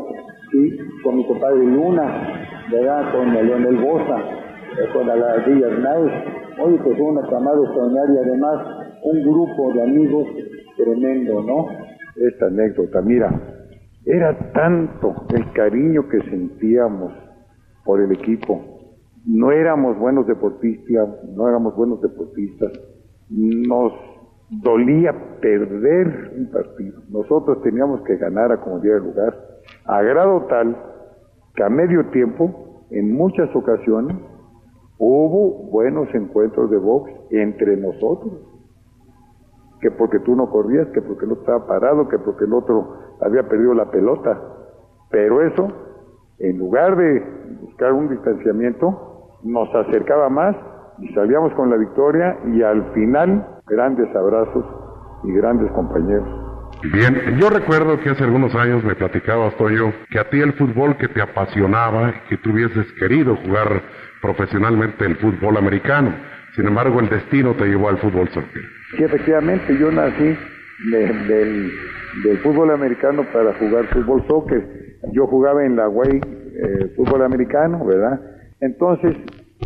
[0.54, 3.12] y con mi compadre Luna, ¿verdad?
[3.12, 5.16] Con el Leonel Bosa, eh, con la
[5.46, 6.14] Villa Hernández.
[6.60, 10.28] Oye, pues una camada extraordinaria, además un grupo de amigos
[10.78, 11.68] tremendo, ¿no?
[12.16, 13.53] Esta anécdota, mira,
[14.06, 17.14] era tanto el cariño que sentíamos
[17.86, 18.62] por el equipo.
[19.26, 22.72] No éramos buenos deportistas, no éramos buenos deportistas.
[23.30, 23.93] Nos
[24.49, 27.01] dolía perder un partido.
[27.10, 29.36] Nosotros teníamos que ganar a como diera lugar,
[29.86, 30.76] a grado tal
[31.56, 34.18] que a medio tiempo, en muchas ocasiones,
[34.97, 38.34] hubo buenos encuentros de box entre nosotros.
[39.84, 43.44] Que porque tú no corrías, que porque no estaba parado, que porque el otro había
[43.50, 44.40] perdido la pelota.
[45.12, 45.68] Pero eso,
[46.40, 47.22] en lugar de
[47.60, 50.56] buscar un distanciamiento, nos acercaba más
[51.00, 54.64] y salíamos con la victoria y al final grandes abrazos
[55.26, 56.30] y grandes compañeros.
[56.94, 60.96] Bien, yo recuerdo que hace algunos años me platicabas, Toño, que a ti el fútbol
[60.96, 63.82] que te apasionaba, que tú hubieses querido jugar
[64.22, 66.14] profesionalmente el fútbol americano.
[66.56, 68.64] Sin embargo, el destino te llevó al fútbol soccer.
[68.98, 70.36] Sí, efectivamente, yo nací
[70.91, 71.72] de-
[72.24, 74.64] del, fútbol americano para jugar fútbol soccer.
[75.12, 76.22] Yo jugaba en la Way
[76.56, 78.22] eh, fútbol americano, ¿verdad?
[78.62, 79.16] Entonces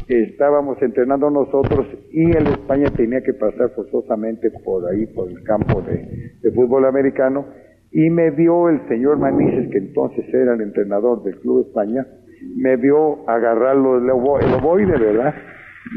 [0.08, 5.82] estábamos entrenando nosotros y el España tenía que pasar forzosamente por ahí, por el campo
[5.82, 7.46] de, fútbol americano
[7.92, 12.08] y me vio el señor Manises, que entonces era el entrenador del Club España,
[12.56, 15.36] me vio agarrarlo el ovoide, ¿verdad?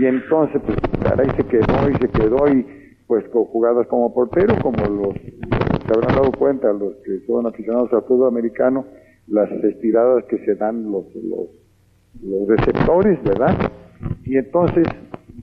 [0.01, 2.80] Y entonces, pues, caray, se quedó y se quedó y
[3.11, 7.93] pues con jugadas como portero, como los, se habrán dado cuenta los que son aficionados
[7.93, 8.85] al fútbol americano,
[9.27, 13.57] las estiradas que se dan los, los, receptores, ¿verdad?
[14.25, 14.87] Y entonces,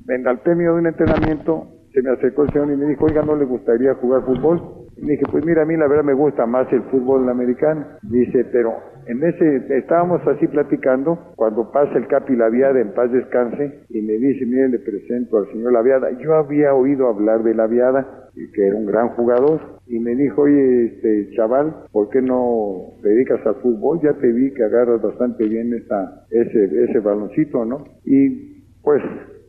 [0.08, 3.22] en al término de un entrenamiento, se me acercó el señor y me dijo, oiga,
[3.22, 4.87] ¿no le gustaría jugar fútbol?
[5.00, 7.86] Le dije, pues mira, a mí la verdad me gusta más el fútbol americano.
[8.02, 8.76] Dice, pero
[9.06, 14.14] en ese, estábamos así platicando, cuando pasa el Capi Laviada, en paz descanse, y me
[14.14, 16.12] dice, mire, le presento al señor Laviada.
[16.20, 20.86] Yo había oído hablar de Laviada, que era un gran jugador, y me dijo, oye,
[20.88, 24.02] este chaval, ¿por qué no te dedicas al fútbol?
[24.02, 27.86] Ya te vi que agarras bastante bien esa, ese, ese baloncito, ¿no?
[28.04, 29.02] Y pues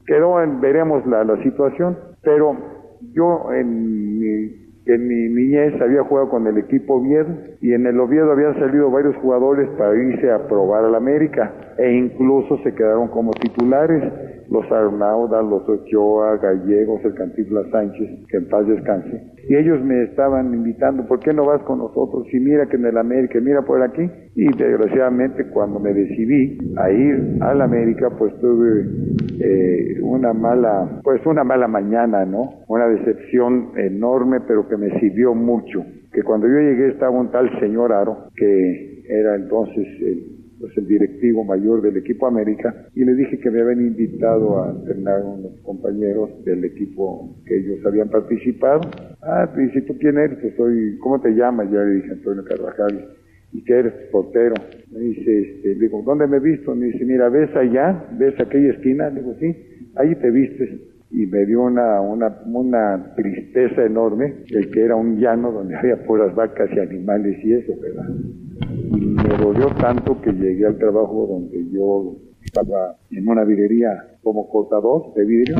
[0.07, 2.57] quedó en, veremos la, la situación, pero
[3.13, 7.29] yo en mi, en mi niñez había jugado con el equipo Oviedo
[7.61, 11.93] y en el Oviedo habían salido varios jugadores para irse a probar al América e
[11.93, 14.03] incluso se quedaron como titulares
[14.51, 19.23] los Arnauda, los Ochoa, Gallegos, el Cantinflas Sánchez, que en paz descanse.
[19.49, 22.27] Y ellos me estaban invitando, ¿por qué no vas con nosotros?
[22.33, 24.09] Y mira que en el América, mira por aquí.
[24.35, 28.87] Y desgraciadamente cuando me decidí a ir al América, pues tuve
[29.41, 32.61] eh, una mala, pues una mala mañana, ¿no?
[32.69, 35.85] Una decepción enorme, pero que me sirvió mucho.
[36.13, 40.87] Que cuando yo llegué estaba un tal señor Aro, que era entonces el pues el
[40.87, 45.53] directivo mayor del equipo América y le dije que me habían invitado a entrenar unos
[45.63, 48.81] compañeros del equipo que ellos habían participado.
[49.23, 50.39] Ah, te dice, ¿tú quién eres?
[50.41, 51.71] Pues soy, ¿cómo te llamas?
[51.71, 53.09] Ya le dije, Antonio Carvajal.
[53.53, 53.93] ¿Y qué eres?
[54.11, 54.55] Portero.
[54.93, 56.75] Me dice, este, le digo, ¿dónde me he visto?
[56.75, 58.05] Me dice, mira, ¿ves allá?
[58.19, 59.11] ¿Ves aquella esquina?
[59.11, 59.57] Le digo, sí,
[59.97, 60.71] ahí te vistes.
[61.11, 66.05] Y me dio una, una, una tristeza enorme, el que era un llano donde había
[66.05, 68.05] puras vacas y animales y eso, ¿verdad?
[68.61, 74.49] Y me dolió tanto que llegué al trabajo donde yo estaba en una vidrería como
[74.49, 75.57] cortador de vidrio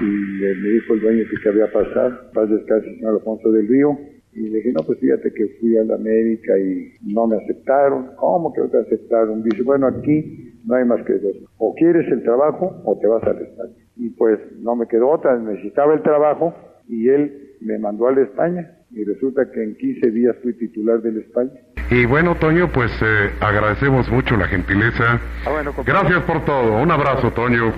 [0.00, 3.98] y me dijo el dueño que qué había pasado, paz descanse señor Alfonso del Río
[4.32, 8.10] y le dije, no, pues fíjate que fui a la América y no me aceptaron.
[8.16, 9.42] ¿Cómo que no te aceptaron?
[9.42, 11.36] Dice, bueno, aquí no hay más que dos.
[11.58, 13.74] O quieres el trabajo o te vas al España.
[13.96, 16.54] Y pues no me quedó otra, necesitaba el trabajo
[16.88, 21.18] y él me mandó al España y resulta que en 15 días fui titular del
[21.18, 21.52] España.
[21.90, 25.20] Y bueno, Toño, pues eh, agradecemos mucho la gentileza.
[25.44, 25.74] Ah, bueno.
[25.84, 26.74] Gracias por todo.
[26.74, 27.72] Un abrazo, Toño.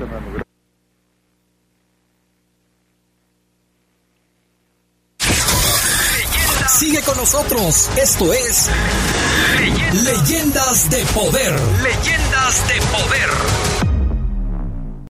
[6.68, 7.90] Sigue con nosotros.
[7.96, 8.70] Esto es
[10.04, 11.58] Leyendas de Poder.
[11.82, 13.71] Leyendas de poder.